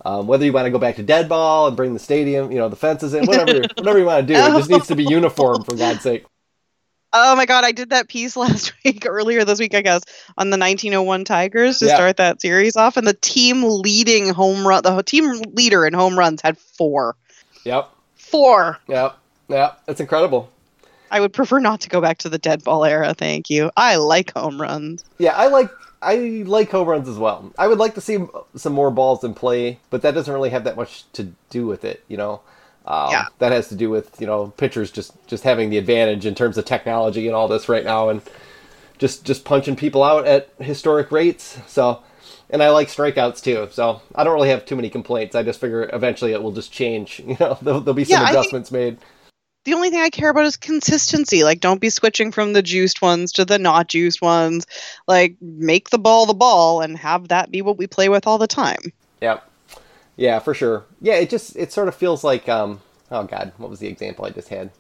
[0.08, 2.58] Um, whether you want to go back to dead ball and bring the stadium, you
[2.60, 5.04] know, the fences in, whatever, whatever you want to do, it just needs to be
[5.10, 6.24] uniform for God's sake.
[7.12, 10.04] Oh my God, I did that piece last week, earlier this week, I guess,
[10.38, 11.96] on the 1901 Tigers to yeah.
[11.96, 16.18] start that series off, and the team leading home run, the team leader in home
[16.18, 17.18] runs had four.
[17.66, 17.90] Yep.
[18.16, 18.80] Four.
[18.88, 19.18] Yep.
[19.50, 19.82] Yep.
[19.90, 20.50] It's incredible.
[21.12, 23.14] I would prefer not to go back to the dead ball era.
[23.14, 23.72] Thank you.
[23.78, 25.04] I like home runs.
[25.18, 25.70] Yeah, I like
[26.02, 27.52] I like home runs as well.
[27.58, 28.20] I would like to see
[28.56, 31.84] some more balls in play, but that doesn't really have that much to do with
[31.84, 32.42] it, you know.
[32.86, 33.26] Um, yeah.
[33.40, 36.58] That has to do with you know pitchers just just having the advantage in terms
[36.58, 38.22] of technology and all this right now, and
[38.98, 41.60] just just punching people out at historic rates.
[41.68, 42.02] So,
[42.50, 43.68] and I like strikeouts too.
[43.72, 45.36] So I don't really have too many complaints.
[45.36, 47.22] I just figure eventually it will just change.
[47.28, 49.06] You know, there'll, there'll be some yeah, adjustments think, made
[49.68, 51.44] the only thing I care about is consistency.
[51.44, 54.66] Like, don't be switching from the juiced ones to the not juiced ones.
[55.10, 58.38] Like, make the ball the ball and have that be what we play with all
[58.38, 58.94] the time.
[59.20, 59.42] Yeah,
[60.16, 60.86] yeah, for sure.
[61.02, 62.80] Yeah, it just it sort of feels like um
[63.12, 64.72] oh god, what was the example I just had?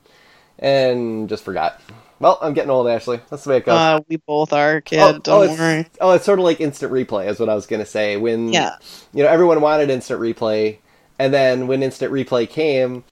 [0.58, 1.82] And just forgot.
[2.22, 3.20] Well, I'm getting old, Ashley.
[3.30, 3.78] That's the way it goes.
[3.78, 5.00] Uh, we both are, kid.
[5.02, 5.86] Oh, don't oh, it's, worry.
[6.00, 8.16] Oh, it's sort of like instant replay, is what I was gonna say.
[8.16, 8.78] When yeah,
[9.14, 10.78] you know, everyone wanted instant replay,
[11.20, 13.04] and then when instant replay came,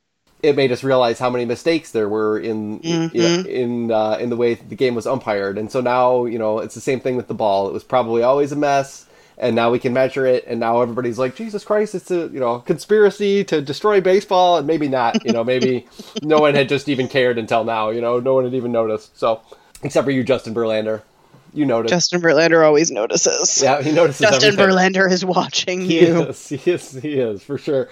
[0.43, 3.15] it made us realize how many mistakes there were in mm-hmm.
[3.15, 5.57] you know, in uh, in the way the game was umpired.
[5.57, 7.67] And so now you know it's the same thing with the ball.
[7.67, 9.05] It was probably always a mess,
[9.37, 12.39] and now we can measure it, and now everybody's like, Jesus Christ, it's a you
[12.39, 15.23] know conspiracy to destroy baseball, and maybe not.
[15.25, 15.87] You know, maybe
[16.21, 17.89] no one had just even cared until now.
[17.89, 19.17] You know, no one had even noticed.
[19.17, 19.41] So,
[19.83, 21.01] except for you, Justin Verlander,
[21.53, 21.93] you noticed.
[21.93, 23.61] Justin Verlander always notices.
[23.63, 24.21] yeah, he notices.
[24.21, 24.75] Justin everything.
[24.75, 26.23] Verlander is watching He you.
[26.23, 26.49] is.
[26.49, 26.91] He is.
[26.91, 27.89] He is for sure.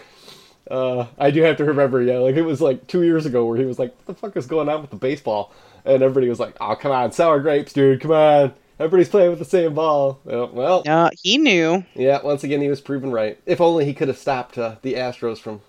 [0.70, 3.57] Uh, I do have to remember, yeah, like it was like two years ago where
[3.57, 5.51] he was like, "What the fuck is going on with the baseball?"
[5.86, 9.39] And everybody was like, "Oh, come on, sour grapes, dude, come on." Everybody's playing with
[9.39, 10.20] the same ball.
[10.26, 11.86] Well, Yeah, he knew.
[11.95, 12.22] yeah.
[12.24, 13.39] Once again, he was proven right.
[13.45, 15.61] If only he could have stopped uh, the Astros from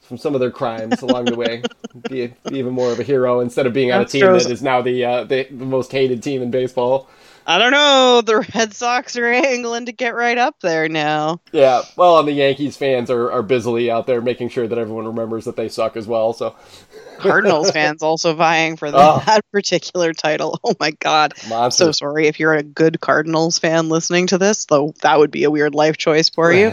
[0.00, 1.62] from some of their crimes along the way.
[2.08, 4.62] Be, be even more of a hero instead of being on a team that is
[4.62, 7.08] now the, uh, the the most hated team in baseball.
[7.46, 8.22] I don't know.
[8.24, 11.40] The Red Sox are angling to get right up there now.
[11.52, 15.06] Yeah, well, and the Yankees fans are, are busily out there making sure that everyone
[15.06, 16.32] remembers that they suck as well.
[16.32, 16.54] So
[17.18, 19.22] Cardinals fans also vying for Oh.
[19.26, 20.60] that particular title.
[20.64, 21.34] Oh my god.
[21.48, 21.86] monster.
[21.86, 25.44] So sorry if you're a good Cardinals fan listening to this, though that would be
[25.44, 26.68] a weird life choice for you.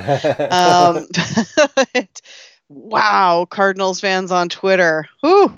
[0.52, 1.08] um,
[2.70, 5.06] wow, Cardinals fans on Twitter.
[5.22, 5.54] Whew,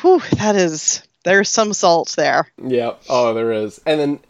[0.00, 2.48] whew, that is there's some salt there.
[2.62, 2.94] Yeah.
[3.08, 3.80] Oh, there is.
[3.84, 4.20] And then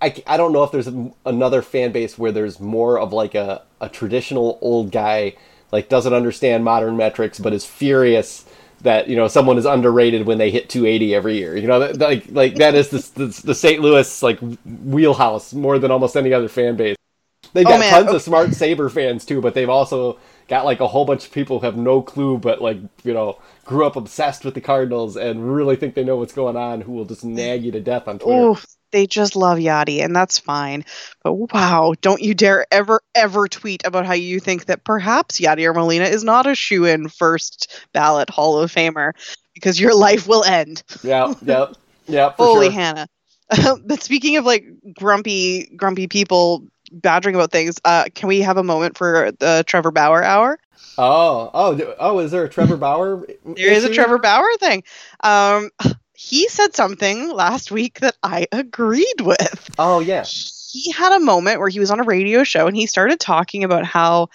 [0.00, 3.34] I, I don't know if there's a, another fan base where there's more of like
[3.34, 5.34] a, a traditional old guy,
[5.72, 8.44] like doesn't understand modern metrics, but is furious
[8.82, 11.56] that you know someone is underrated when they hit 280 every year.
[11.56, 13.80] You know, that, like like that is the, the the St.
[13.82, 16.96] Louis like wheelhouse more than almost any other fan base.
[17.52, 17.90] They've Oh, got man.
[17.90, 20.18] tons of smart Saber fans too, but they've also
[20.48, 23.38] got like a whole bunch of people who have no clue, but like you know
[23.64, 26.92] grew up obsessed with the Cardinals and really think they know what's going on, who
[26.92, 28.40] will just nag you to death on Twitter.
[28.40, 28.58] Oh,
[28.90, 30.84] they just love Yadi, and that's fine.
[31.22, 35.64] But wow, don't you dare ever, ever tweet about how you think that perhaps Yadi
[35.64, 39.12] or Molina is not a shoe in first ballot Hall of Famer
[39.54, 40.82] because your life will end.
[41.02, 41.66] Yeah, yeah,
[42.06, 42.30] yeah.
[42.30, 42.72] For Holy sure.
[42.72, 43.08] Hannah.
[43.84, 48.64] but speaking of like grumpy, grumpy people badgering about things, uh, can we have a
[48.64, 50.58] moment for the Trevor Bauer hour?
[50.96, 52.18] Oh, oh, oh!
[52.18, 53.26] Is there a Trevor Bauer?
[53.44, 53.92] There is a?
[53.92, 54.82] Trevor Bauer thing.
[55.22, 55.70] Um,
[56.14, 59.70] he said something last week that I agreed with.
[59.78, 60.24] Oh yeah.
[60.24, 63.62] he had a moment where he was on a radio show and he started talking
[63.62, 64.28] about how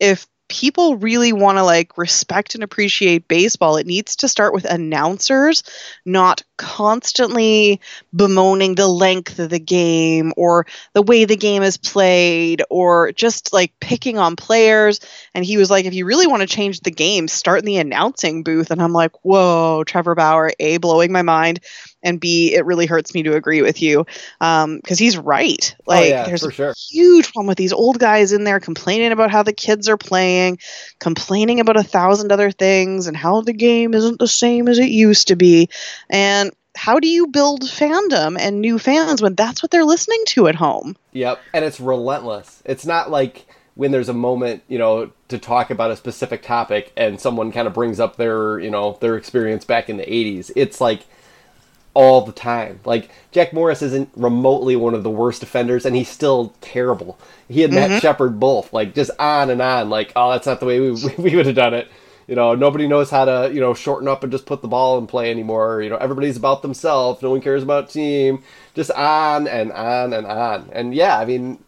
[0.00, 3.76] if people really want to like respect and appreciate baseball.
[3.76, 5.62] It needs to start with announcers
[6.04, 7.80] not constantly
[8.14, 13.52] bemoaning the length of the game or the way the game is played or just
[13.52, 15.00] like picking on players
[15.34, 17.78] and he was like if you really want to change the game start in the
[17.78, 18.70] announcing booth.
[18.70, 21.60] And i'm like whoa trevor bauer a blowing my mind
[22.02, 24.06] and b it really hurts me to agree with you.
[24.40, 25.74] Um because he's right.
[25.86, 26.74] Like oh yeah, there's a sure.
[26.90, 30.58] huge problem with these old guys in there complaining about how the kids are playing
[30.98, 34.88] complaining about a thousand other things and how the game isn't the same as it
[34.88, 35.68] used to be.
[36.10, 40.46] And how do you build fandom and new fans when that's what they're listening to
[40.46, 40.96] at home?
[41.12, 42.62] Yep, and it's relentless.
[42.64, 43.46] It's not like
[43.78, 47.68] when there's a moment, you know, to talk about a specific topic and someone kind
[47.68, 50.50] of brings up their, you know, their experience back in the 80s.
[50.56, 51.02] It's like
[51.94, 52.80] all the time.
[52.84, 57.20] Like Jack Morris isn't remotely one of the worst offenders and he's still terrible.
[57.48, 57.98] He and Matt mm-hmm.
[58.00, 61.36] Shepard both like just on and on like, "Oh, that's not the way we we
[61.36, 61.88] would have done it."
[62.26, 64.98] You know, nobody knows how to, you know, shorten up and just put the ball
[64.98, 65.82] in play anymore.
[65.82, 67.22] You know, everybody's about themselves.
[67.22, 68.42] No one cares about team.
[68.74, 70.68] Just on and on and on.
[70.72, 71.62] And yeah, I mean,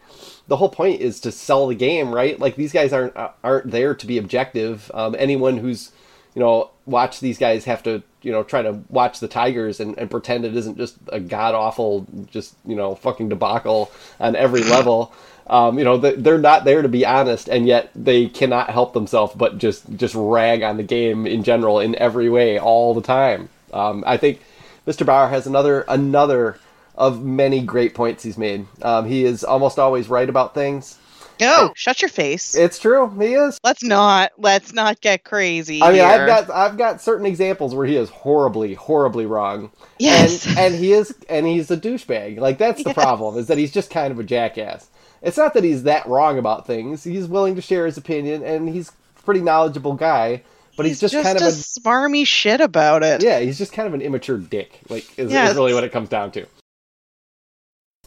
[0.50, 2.36] the whole point is to sell the game, right?
[2.38, 4.90] Like these guys aren't aren't there to be objective.
[4.92, 5.92] Um, anyone who's
[6.34, 9.96] you know watch these guys have to you know try to watch the Tigers and,
[9.96, 14.64] and pretend it isn't just a god awful just you know fucking debacle on every
[14.64, 15.14] level.
[15.46, 18.92] Um, you know they- they're not there to be honest, and yet they cannot help
[18.92, 23.02] themselves but just just rag on the game in general in every way all the
[23.02, 23.50] time.
[23.72, 24.40] Um, I think
[24.84, 25.06] Mr.
[25.06, 26.58] Bauer has another another
[26.96, 28.66] of many great points he's made.
[28.82, 30.98] Um, he is almost always right about things.
[31.42, 33.58] oh shut your face It's true, he is.
[33.64, 36.04] let's not let's not get crazy I mean, here.
[36.04, 39.70] I've got I've got certain examples where he is horribly, horribly wrong.
[39.98, 40.46] Yes.
[40.46, 42.38] and and he is and he's a douchebag.
[42.38, 42.94] Like that's the Yes.
[42.94, 44.88] problem is that he's just kind of a jackass.
[45.22, 47.04] It's not that he's that wrong about things.
[47.04, 48.88] He's willing to share his opinion, and he's
[49.18, 50.42] a pretty knowledgeable guy.
[50.76, 53.86] But he's, just, kind of a a smarmy shit about it yeah, he's just kind
[53.86, 54.80] of an immature dick.
[54.88, 56.46] Like is, Yeah, is really what it comes down to.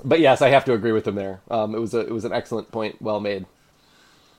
[0.04, 1.42] But yes, I have to agree with him there.
[1.50, 3.46] Um, it was a it was an excellent point, well made.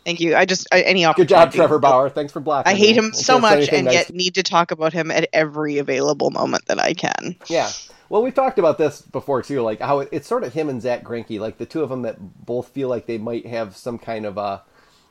[0.04, 2.10] thank you i just I, any Good job, Trevor Bauer.
[2.10, 2.70] Thanks for blocking.
[2.70, 5.78] I hate him so much and nice yet need to talk about him at every
[5.78, 7.36] available moment that I can.
[7.48, 7.70] Yeah.
[8.10, 10.80] Well, we've talked about this before too, like how it, it's sort of him and
[10.80, 13.98] Zack Greinke, like the two of them that both feel like they might have some
[13.98, 14.62] kind of a,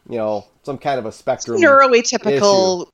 [0.07, 1.59] you know, some kind of a spectrum.
[1.59, 2.87] Neuroatypical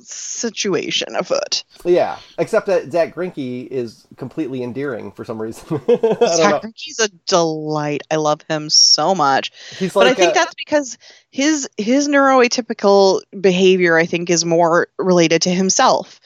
[0.00, 1.64] situation afoot.
[1.84, 5.66] Yeah, except that Zack Greinke is completely endearing for some reason.
[5.78, 8.02] Zack Greinke's a delight.
[8.10, 9.52] I love him so much.
[9.78, 10.98] He's but like I think a- that's because
[11.30, 16.20] his his neuroatypical behavior, I think, is more related to himself.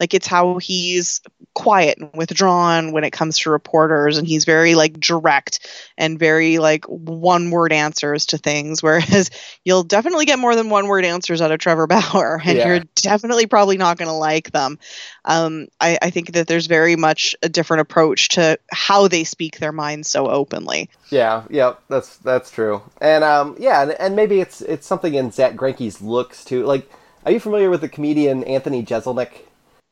[0.00, 1.20] Like it's how he's
[1.54, 6.58] quiet and withdrawn when it comes to reporters, and he's very like direct and very
[6.58, 8.82] like one word answers to things.
[8.88, 9.30] Whereas
[9.64, 12.66] you'll definitely get more than one word answers out of Trevor Bauer, and Yeah.
[12.68, 14.78] you're definitely probably not going to like them.
[15.24, 19.58] Um, I, I think that there's very much a different approach to how they speak
[19.58, 20.88] their minds so openly.
[21.10, 22.82] Yeah, yeah, that's that's true.
[23.00, 26.64] And um, yeah, and, and maybe it's it's something in Zack Greinke's looks too.
[26.64, 26.90] Like,
[27.26, 29.30] are you familiar with the comedian Anthony Jeselnik?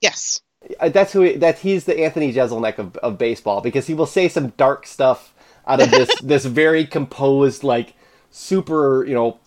[0.00, 0.40] Yes.
[0.80, 1.22] Uh, That's who.
[1.22, 4.86] He, that he's the Anthony Jeselnik of, of baseball because he will say some dark
[4.86, 5.34] stuff
[5.66, 7.94] out of this this very composed, like
[8.30, 9.38] super, you know,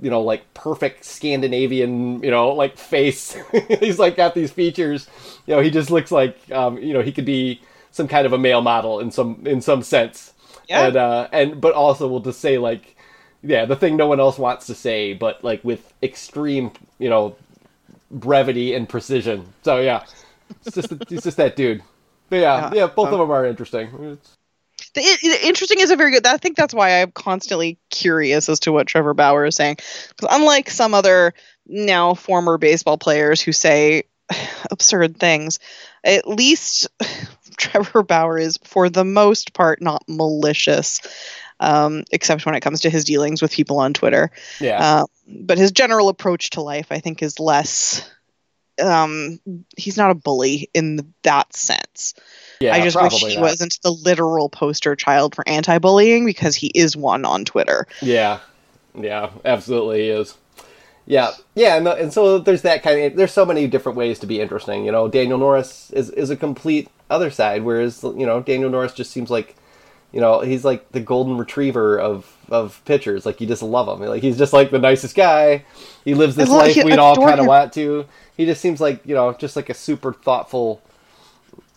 [0.00, 3.36] you know, like perfect Scandinavian, you know, like face.
[3.80, 5.08] he's like got these features.
[5.46, 8.32] You know, he just looks like, um, you know, he could be some kind of
[8.32, 10.32] a male model in some in some sense.
[10.68, 10.86] Yeah.
[10.86, 12.96] And uh, and but also will just say like,
[13.42, 17.36] yeah, the thing no one else wants to say, but like with extreme, you know,
[18.10, 19.52] brevity and precision.
[19.62, 20.04] So yeah,
[20.64, 21.82] it's just it's just that dude.
[22.28, 22.74] But yeah, Yeah.
[22.74, 24.18] yeah, both of um, them are interesting.
[24.94, 26.26] The, it- interesting is a very good.
[26.26, 29.76] I think that's why I'm constantly curious as to what Trevor Bauer is saying.
[30.08, 31.34] Because unlike some other
[31.66, 34.04] now former baseball players who say
[34.70, 35.58] absurd things,
[36.04, 36.88] at least
[37.56, 41.00] Trevor Bauer is, for the most part, not malicious.
[41.60, 44.30] Um, except when it comes to his dealings with people on Twitter.
[44.60, 48.10] yeah, Um, but his general approach to life, I think, is less.
[48.82, 49.38] Um,
[49.76, 52.14] he's not a bully in that sense.
[52.60, 52.72] yeah.
[52.72, 53.42] I just wish he not.
[53.42, 57.86] wasn't the literal poster child for anti-bullying because he is one on Twitter.
[58.00, 58.40] Yeah,
[58.98, 60.34] yeah, absolutely he is.
[61.06, 63.16] Yeah, yeah, and, and so there's that kind of.
[63.16, 64.84] There's so many different ways to be interesting.
[64.86, 68.94] You know, Daniel Norris is is a complete other side, whereas you know Daniel Norris
[68.94, 69.56] just seems like,
[70.12, 73.24] you know, he's like the golden retriever of of pitchers.
[73.24, 74.06] Like you just love him.
[74.06, 75.64] Like he's just like the nicest guy.
[76.04, 78.06] He lives this life we'd all kind of want to.
[78.36, 80.82] He just seems like you know just like a super thoughtful,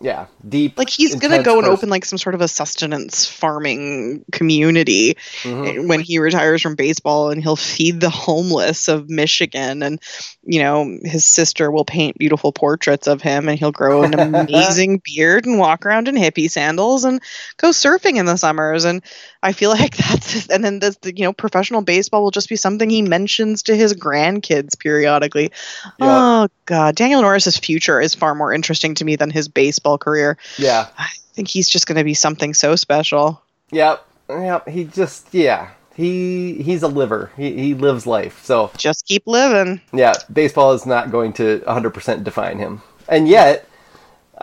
[0.04, 0.78] yeah, deep.
[0.78, 1.74] Like he's gonna go and person.
[1.74, 5.88] open like some sort of a sustenance farming community Mhm.
[5.88, 10.01] when he retires from baseball, and he'll feed the homeless of Michigan, and
[10.43, 15.01] you know his sister will paint beautiful portraits of him, and he'll grow an amazing
[15.06, 17.22] beard and walk around in hippie sandals and
[17.56, 19.01] go surfing in the summers, and
[19.41, 22.89] I feel like that's and then this you know professional baseball will just be something
[22.89, 25.51] he mentions to his grandkids periodically.
[25.97, 26.43] Yeah.
[26.43, 30.38] Oh God, Daniel Norris's future is far more interesting to me than his baseball career.
[30.58, 33.41] Yeah, I think he's just going to be something so special.
[33.72, 34.06] Yep.
[34.30, 34.70] Yep.
[34.70, 35.70] He just yeah.
[35.96, 37.32] He he's a liver.
[37.38, 38.44] He he lives life.
[38.44, 39.80] So Just keep living.
[39.94, 42.82] yeah, baseball is not going to 100% define him.
[43.08, 43.68] And yet,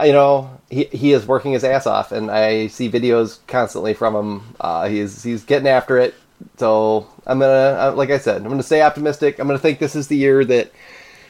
[0.05, 4.15] you know, he he is working his ass off, and I see videos constantly from
[4.15, 4.55] him.
[4.61, 6.15] Uh, he's he's getting after it.
[6.59, 9.39] So I'm gonna, uh, like I said, I'm gonna stay optimistic.
[9.41, 10.71] I'm gonna think this is the year that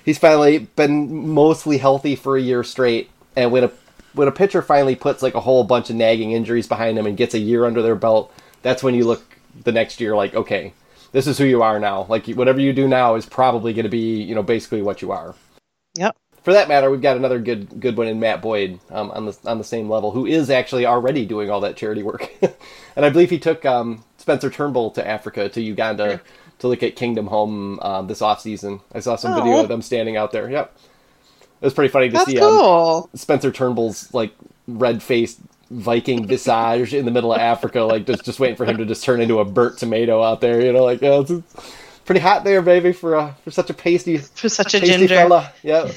[0.04, 3.68] he's finally been mostly healthy for a year straight, and when a
[4.14, 7.16] when a pitcher finally puts like a whole bunch of nagging injuries behind him and
[7.16, 8.32] gets a year under their belt,
[8.62, 9.22] that's when you look
[9.64, 10.72] the next year like, okay,
[11.12, 12.06] this is who you are now.
[12.08, 15.12] Like whatever you do now is probably going to be, you know, basically what you
[15.12, 15.34] are.
[15.96, 16.16] Yep.
[16.42, 19.36] For that matter, we've got another good good one in Matt Boyd um, on the
[19.44, 22.30] on the same level, who is actually already doing all that charity work,
[22.96, 26.22] and I believe he took um, Spencer Turnbull to Africa to Uganda
[26.60, 28.80] to look at Kingdom Home um, this off season.
[28.94, 29.60] I saw some video Oh.
[29.62, 30.48] of them standing out there.
[30.50, 30.74] Yep,
[31.60, 33.08] it was pretty funny to That's see um.
[33.14, 34.34] Spencer Turnbull's like
[34.66, 35.40] red faced
[35.70, 39.04] Viking visage in the middle of Africa, like just just waiting for him to just
[39.04, 40.60] turn into a burnt tomato out there.
[40.60, 41.70] You know, like yeah, it's, it's
[42.04, 45.14] pretty hot there, baby, for uh, for such a pasty For such a pasty ginger.
[45.14, 45.52] fella.
[45.62, 45.90] Yeah.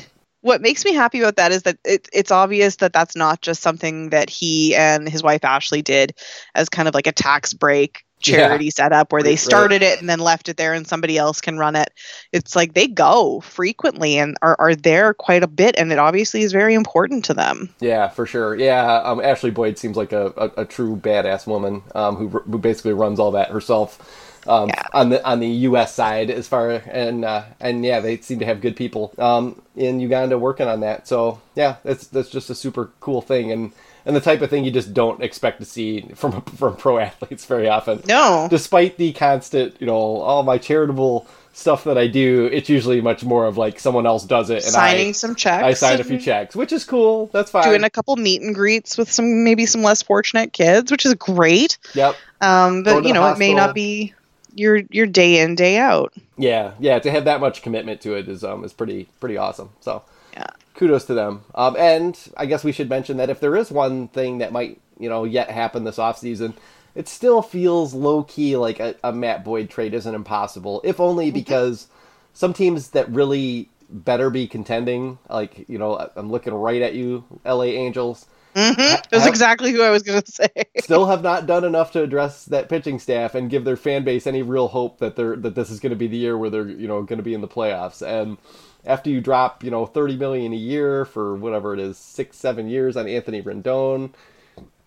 [0.43, 3.61] What makes me happy about that is that it, it's obvious that that's not just
[3.63, 6.13] something that he and his wife Ashley did
[6.55, 10.09] as kind of like a tax break charity setup where they Right, started it and
[10.09, 11.89] then left it there and somebody else can run it.
[12.33, 16.43] It's like they go frequently and are, are there quite a bit and it obviously
[16.43, 17.75] is very important to them.
[17.79, 18.55] Yeah, for sure.
[18.55, 22.57] Yeah, um, Ashley Boyd seems like a, a, a true badass woman um, who who
[22.57, 24.32] basically runs all that herself.
[24.45, 24.83] Um, Yeah.
[24.93, 25.93] on the on the U.S.
[25.93, 29.99] side, as far and uh, and yeah, they seem to have good people um, in
[29.99, 31.07] Uganda working on that.
[31.07, 33.71] So yeah, that's that's just a super cool thing and
[34.05, 37.45] and the type of thing you just don't expect to see from from pro athletes
[37.45, 38.01] very often.
[38.05, 38.47] No.
[38.49, 41.25] Despite the constant, you know, all my charitable
[41.55, 44.73] stuff that I do, it's usually much more of like someone else does it and
[44.73, 45.63] Signing I some checks.
[45.63, 47.27] I sign a few checks, which is cool.
[47.31, 47.63] That's fine.
[47.63, 51.13] Doing a couple meet and greets with some maybe some less fortunate kids, which is
[51.13, 51.77] great.
[51.93, 52.15] yep.
[52.41, 54.13] Um, but you know, it may not be
[54.55, 56.13] your your day in day out.
[56.37, 56.99] Yeah, yeah.
[56.99, 59.69] To have that much commitment to it is um is pretty pretty awesome.
[59.81, 60.03] So
[60.35, 60.47] Yeah.
[60.75, 61.43] kudos to them.
[61.55, 64.79] Um, and I guess we should mention that if there is one thing that might
[64.99, 66.53] you know yet happen this offseason,
[66.95, 71.31] it still feels low key like a, a Matt Boyd trade isn't impossible, if only
[71.31, 71.87] because
[72.33, 77.23] some teams that really better be contending, like you know I'm looking right at you,
[77.45, 77.67] L.A.
[77.75, 78.25] Angels.
[78.55, 79.15] Mm-hmm.
[79.15, 80.47] Was have- exactly who I was going to say.
[80.79, 84.27] still have not done enough to address that pitching staff and give their fan base
[84.27, 86.67] any real hope that they're that this is going to be the year where they're
[86.67, 88.01] you know going to be in the playoffs.
[88.05, 88.37] And
[88.85, 92.67] after you drop you know thirty million a year for whatever it is six seven
[92.67, 94.13] years on Anthony Rendon,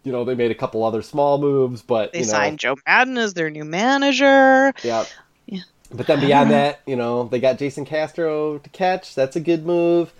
[0.04, 2.76] you know they made a couple other small moves, but They you know, signed Joe
[2.86, 4.72] Madden as their new manager.
[4.82, 5.04] yeah.
[5.46, 5.60] Yeah.
[5.92, 9.14] But then beyond that, you know, they got Jason Castro to catch.
[9.14, 10.12] That's a good move.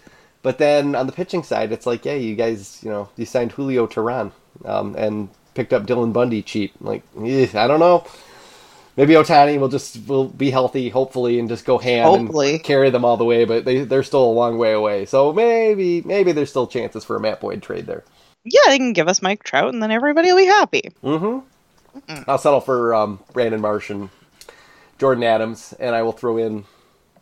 [0.47, 3.51] But then on the pitching side, it's like, yeah, you guys, you know, you signed
[3.51, 4.31] Julio Teheran
[4.65, 6.73] um, and picked up Dylan Bundy cheap.
[6.81, 8.07] Like, eh, I don't know.
[8.97, 12.51] Maybe Ohtani will just will be healthy, hopefully, and just go ham Hopefully.
[12.53, 13.45] and carry them all the way.
[13.45, 15.05] But they they're still a long way away.
[15.05, 18.05] So maybe maybe there's still chances for a Matt Boyd trade there.
[18.45, 20.83] Yeah, they can give us Mike Trout, and then everybody will be happy.
[21.03, 22.21] Mm-hmm.
[22.31, 24.11] I'll settle for um, Brandon Marsh and
[25.01, 26.67] Jordan Adams, and I will throw in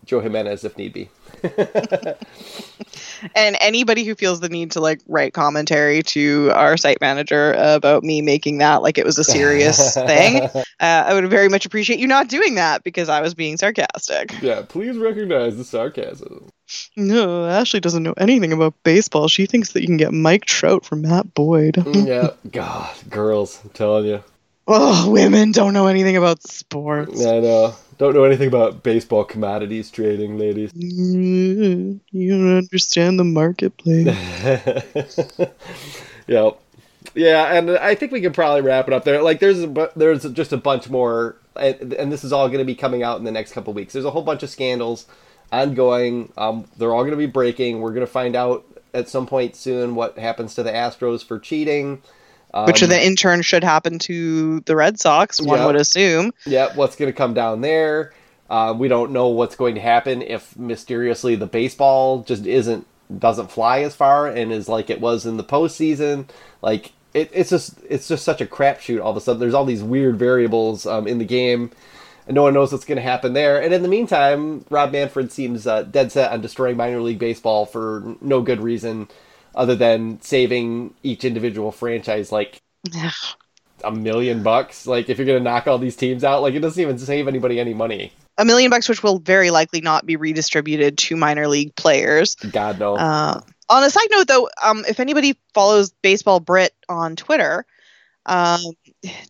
[0.04, 1.08] Joe Jimenez if need be.
[3.34, 8.02] And anybody who feels the need to like write commentary to our site manager about
[8.02, 11.98] me making that like it was a serious thing, uh, I would very much appreciate
[11.98, 14.34] you not doing that because I was being sarcastic.
[14.42, 16.48] Yeah, please recognize the sarcasm.
[16.96, 19.28] No, Ashley doesn't know anything about baseball.
[19.28, 21.82] She thinks that you can get Mike Trout from Matt Boyd.
[21.86, 24.22] yeah, God, girls, I'm telling you.
[24.66, 27.22] Oh, women don't know anything about sports.
[27.22, 27.74] I know.
[27.98, 30.72] Don't know anything about baseball commodities trading, ladies.
[30.72, 34.06] Mm, You don't understand the marketplace.
[36.26, 36.50] yeah,
[37.14, 39.22] yeah, and I think we can probably wrap it up there.
[39.22, 42.64] Like, there's a, there's just a bunch more, and, and this is all going to
[42.64, 43.92] be coming out in the next couple weeks.
[43.92, 45.06] There's a whole bunch of scandals
[45.52, 46.32] ongoing.
[46.36, 47.80] Um, they're all going to be breaking.
[47.80, 51.38] We're going to find out at some point soon what happens to the Astros for
[51.38, 52.02] cheating.
[52.54, 55.66] Um, Which then in turn should happen to the Red Sox, one Yeah.
[55.66, 56.32] would assume.
[56.46, 58.12] yeah, what's going to come down there.
[58.48, 62.86] Uh, we don't know what's going to happen if mysteriously the baseball just isn't
[63.18, 66.28] doesn't fly as far and is like it was in the postseason.
[66.62, 69.02] Like it, it's just it's just such a crapshoot.
[69.02, 71.70] All of a sudden, there's all these weird variables um, in the game,
[72.28, 73.60] and no one knows what's going to happen there.
[73.60, 77.66] And in the meantime, Rob Manfred seems uh, dead set on destroying minor league baseball
[77.66, 79.08] for no good reason
[79.54, 82.60] other than saving each individual franchise like
[83.82, 84.86] a million bucks.
[84.86, 87.28] Like if you're going to knock all these teams out, like it doesn't even save
[87.28, 88.12] anybody any money.
[88.36, 92.34] A million bucks, which will very likely not be redistributed to minor league players.
[92.34, 92.96] God no.
[92.96, 97.64] Uh, on a side note, though, um, if anybody follows Baseball Brit on Twitter,
[98.26, 98.60] um,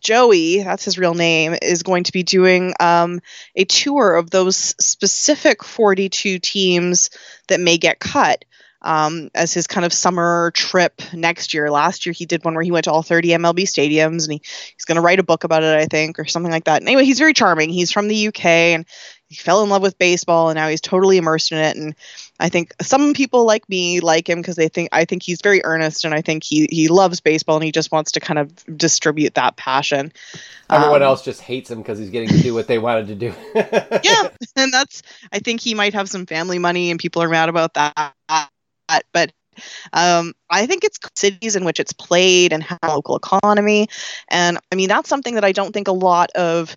[0.01, 3.21] Joey, that's his real name, is going to be doing um,
[3.55, 7.09] a tour of those specific 42 teams
[7.47, 8.45] that may get cut
[8.85, 11.71] um, as his kind of summer trip next year.
[11.71, 14.41] Last year, he did one where he went to all 30 MLB stadiums and he,
[14.75, 16.83] he's going to write a book about it, I think, or something like that.
[16.83, 17.69] Anyway, he's very charming.
[17.69, 18.85] He's from the UK and
[19.27, 21.75] he fell in love with baseball and now he's totally immersed in it.
[21.75, 21.95] And
[22.39, 25.65] I think some people like me like him because they think I think he's very
[25.65, 28.53] earnest and I think he he loves baseball and he just wants to kind of
[28.77, 30.11] distribute that passion.
[30.69, 33.15] Everyone um, else just hates him because he's getting to do what they wanted to
[33.15, 33.33] do.
[33.55, 37.49] yeah, and that's I think he might have some family money and people are mad
[37.49, 38.13] about that.
[38.87, 39.31] But
[39.93, 43.87] um, I think it's cities in which it's played and how local economy,
[44.29, 46.75] and I mean that's something that I don't think a lot of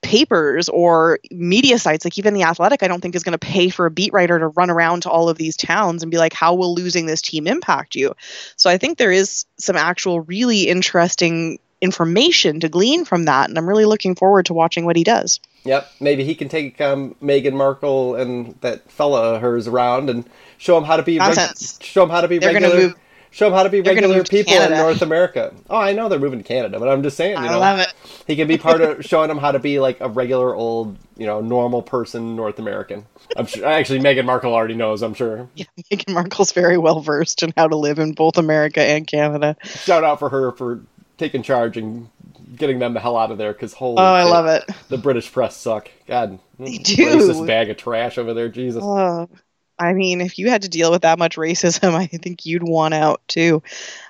[0.00, 3.68] papers or media sites like even the athletic i don't think is going to pay
[3.68, 6.32] for a beat writer to run around to all of these towns and be like
[6.32, 8.14] how will losing this team impact you?
[8.56, 13.58] So i think there is some actual really interesting information to glean from that and
[13.58, 17.14] i'm really looking forward to watching what he does Yep, maybe he can take um,
[17.22, 21.78] Meghan Markle and that fella of hers around and show him how to be Nonsense.
[21.82, 22.74] show him how to be They're regular.
[22.76, 22.94] move-
[23.30, 25.54] show him how to be regular to people in North America.
[25.68, 27.78] Oh, I know they're moving to Canada, but I'm just saying, you i know, love
[27.78, 27.92] it
[28.28, 31.26] he can be part of showing him how to be like a regular old, you
[31.26, 33.06] know, normal person North American.
[33.36, 33.64] I'm sure.
[33.66, 35.02] Actually, Meghan Markle already knows.
[35.02, 35.48] I'm sure.
[35.54, 39.56] Yeah, Meghan Markle's very well versed in how to live in both America and Canada.
[39.64, 40.82] Shout out for her for
[41.18, 42.08] taking charge and
[42.56, 44.64] getting them the hell out of there because holy Oh, I shit, love it.
[44.88, 45.90] the British press suck.
[46.06, 47.46] God, They racist do.
[47.46, 48.48] bag of trash over there.
[48.48, 48.84] Jesus.
[48.84, 49.28] Oh,
[49.78, 52.94] I mean, if you had to deal with that much racism, I think you'd want
[52.94, 53.62] out too.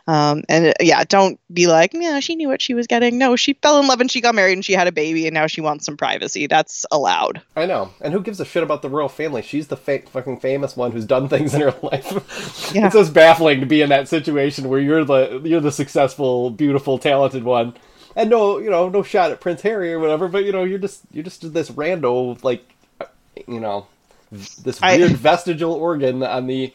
[0.07, 3.19] Um, and uh, yeah, don't be like, yeah, she knew what she was getting.
[3.19, 5.35] No, she fell in love and she got married and she had a baby and
[5.35, 6.47] now she wants some privacy.
[6.47, 7.43] That's allowed.
[7.57, 7.93] I know.
[8.01, 9.43] And who gives a shit about the royal family?
[9.43, 12.73] She's the fa- fucking famous one who's done things in her life.
[12.75, 12.87] Yeah.
[12.87, 16.99] it's just baffling to be in that situation where you're the you're the successful, beautiful,
[16.99, 17.75] talented one,
[18.16, 20.79] and no, you know, no shot at Prince Harry or whatever, but you know, you're
[20.79, 22.69] just you're just this rando like,
[23.47, 23.87] you know,
[24.31, 26.72] this I- weird vestigial organ on the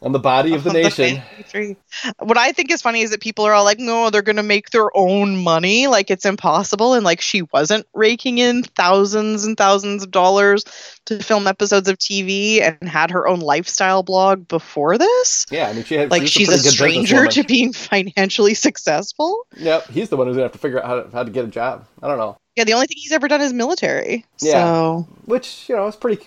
[0.00, 1.76] on the body of the On the nation.
[2.20, 4.42] What I think is funny is that people are all like, no, they're going to
[4.42, 5.86] make their own money.
[5.86, 6.94] Like it's impossible.
[6.94, 10.64] And like she wasn't raking in thousands and thousands of dollars
[11.06, 15.46] to film episodes of TV and had her own lifestyle blog before this.
[15.50, 19.46] Yeah, I mean, she had Like she's she's a stranger to being financially successful.
[19.56, 21.44] Yep, he's the one who's gonna have to figure out how to, how to get
[21.44, 21.86] a job.
[22.02, 22.36] I don't know.
[22.56, 24.24] Yeah, the only thing he's ever done is military.
[24.40, 24.52] Yeah.
[24.52, 26.24] So which you know is pretty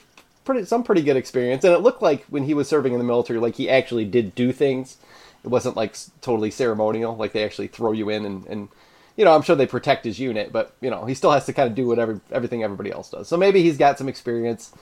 [0.51, 1.63] pretty some pretty good experience.
[1.63, 4.35] And it looked like when he was serving in the military like he actually did
[4.35, 4.97] do things.
[5.43, 8.69] It wasn't like totally ceremonial like they actually throw you in and, and
[9.15, 11.53] you know i'm sure they protect his unit but you know he still has to
[11.53, 13.27] kind of do whatever everything everybody else does.
[13.27, 14.73] So maybe he's got some experience.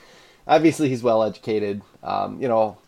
[0.46, 2.78] Obviously he's well educated um, you know.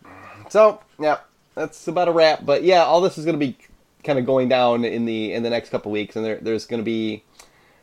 [0.49, 1.19] So yeah
[1.55, 2.45] that's about a wrap.
[2.45, 3.57] But yeah all this is going to be
[4.03, 6.81] kind of going down in the in the next couple weeks and there, there's going
[6.81, 7.23] to be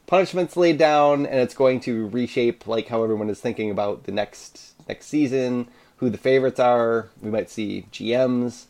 [0.07, 4.13] punishments laid down and it's going to reshape like how everyone is thinking about the
[4.13, 5.69] next next season
[5.99, 8.65] who the favorites are we might see gms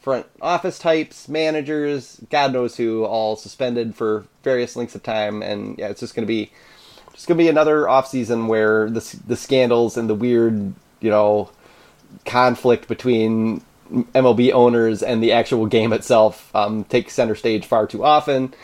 [0.00, 5.78] front office types managers god knows who all suspended for various lengths of time and
[5.78, 6.50] yeah it's just going to be
[7.12, 11.10] just going to be another off season where the the scandals and the weird you
[11.10, 11.50] know
[12.24, 18.04] conflict between MLB owners and the actual game itself um, take center stage far too
[18.04, 18.54] often.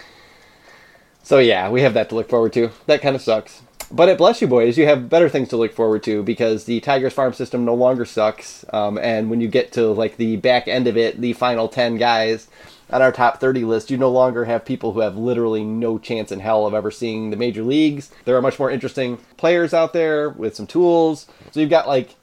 [1.22, 2.70] So yeah, we have that to look forward to.
[2.86, 3.62] That kind of sucks.
[3.91, 6.80] But at Bless You Boys, you have better things to look forward to because the
[6.80, 8.64] Tigers farm system no longer sucks.
[8.72, 11.97] Um, and when you get to like the back end of it, the final ten
[11.97, 12.49] guys
[12.91, 16.32] on our top thirty list, you no longer have people who have literally no chance
[16.32, 18.11] in hell of ever seeing the major leagues.
[18.24, 21.26] There are much more interesting players out there with some tools.
[21.53, 22.16] So you've got like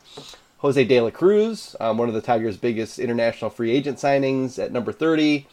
[0.58, 4.74] Jose De La Cruz, um, one of the Tigers' biggest international free agent signings at
[4.74, 5.48] number 30.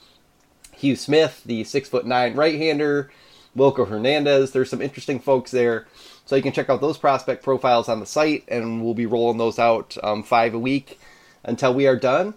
[0.76, 3.10] Hugh Smith, the six foot nine right hander.
[3.56, 4.52] Wilkel Hernandez.
[4.52, 5.86] There's some interesting folks there.
[6.26, 9.38] So you can check out those prospect profiles on the site, and we'll be rolling
[9.38, 11.00] those out um, five a week
[11.44, 12.34] until we are done.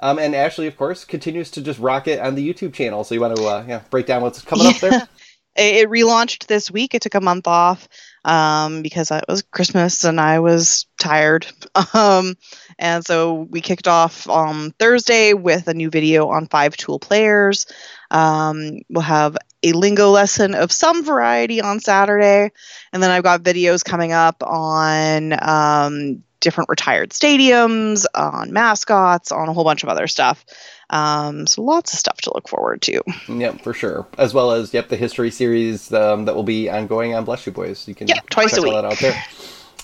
[0.00, 3.04] Um, and Ashley, of course, continues to just rock it on the YouTube channel.
[3.04, 4.92] So you want to uh, yeah, break down what's coming up there?
[5.56, 6.94] it, it relaunched this week.
[6.94, 7.88] It took a month off
[8.24, 11.46] um, because it was Christmas and I was tired.
[11.92, 12.34] Um,
[12.78, 17.66] and so we kicked off on Thursday with a new video on five tool players.
[18.10, 22.52] Um, we'll have a lingo lesson of some variety on Saturday.
[22.92, 29.48] And then I've got videos coming up on um, different retired stadiums, on mascots, on
[29.48, 30.44] a whole bunch of other stuff.
[30.90, 33.02] Um, so lots of stuff to look forward to.
[33.28, 34.06] Yep, for sure.
[34.18, 37.52] As well as yep, the history series um, that will be ongoing on Bless You
[37.52, 37.88] Boys.
[37.88, 39.20] You can Yep, twice check a all that out there.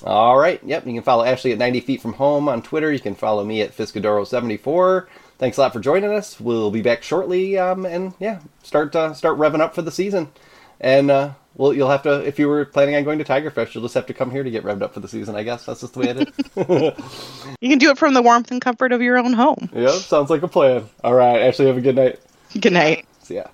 [0.04, 0.60] All right.
[0.64, 0.86] Yep.
[0.86, 2.92] You can follow Ashley at 90 feet from home on Twitter.
[2.92, 5.06] You can follow me at Fiscadoro74.
[5.42, 6.38] Thanks a lot for joining us.
[6.38, 7.58] We'll be back shortly.
[7.58, 10.28] Um, and yeah, start uh, start revving up for the season.
[10.80, 13.74] And uh, well, you'll have to if you were planning on going to Tiger Fest,
[13.74, 15.34] you'll just have to come here to get revved up for the season.
[15.34, 16.94] I guess that's just the way it is.
[17.60, 19.68] You can do it from the warmth and comfort of your own home.
[19.74, 19.90] yep.
[19.94, 20.88] Sounds like a plan.
[21.02, 21.42] All right.
[21.42, 22.20] Ashley, have a good night.
[22.60, 23.04] Good night.
[23.24, 23.46] See ya.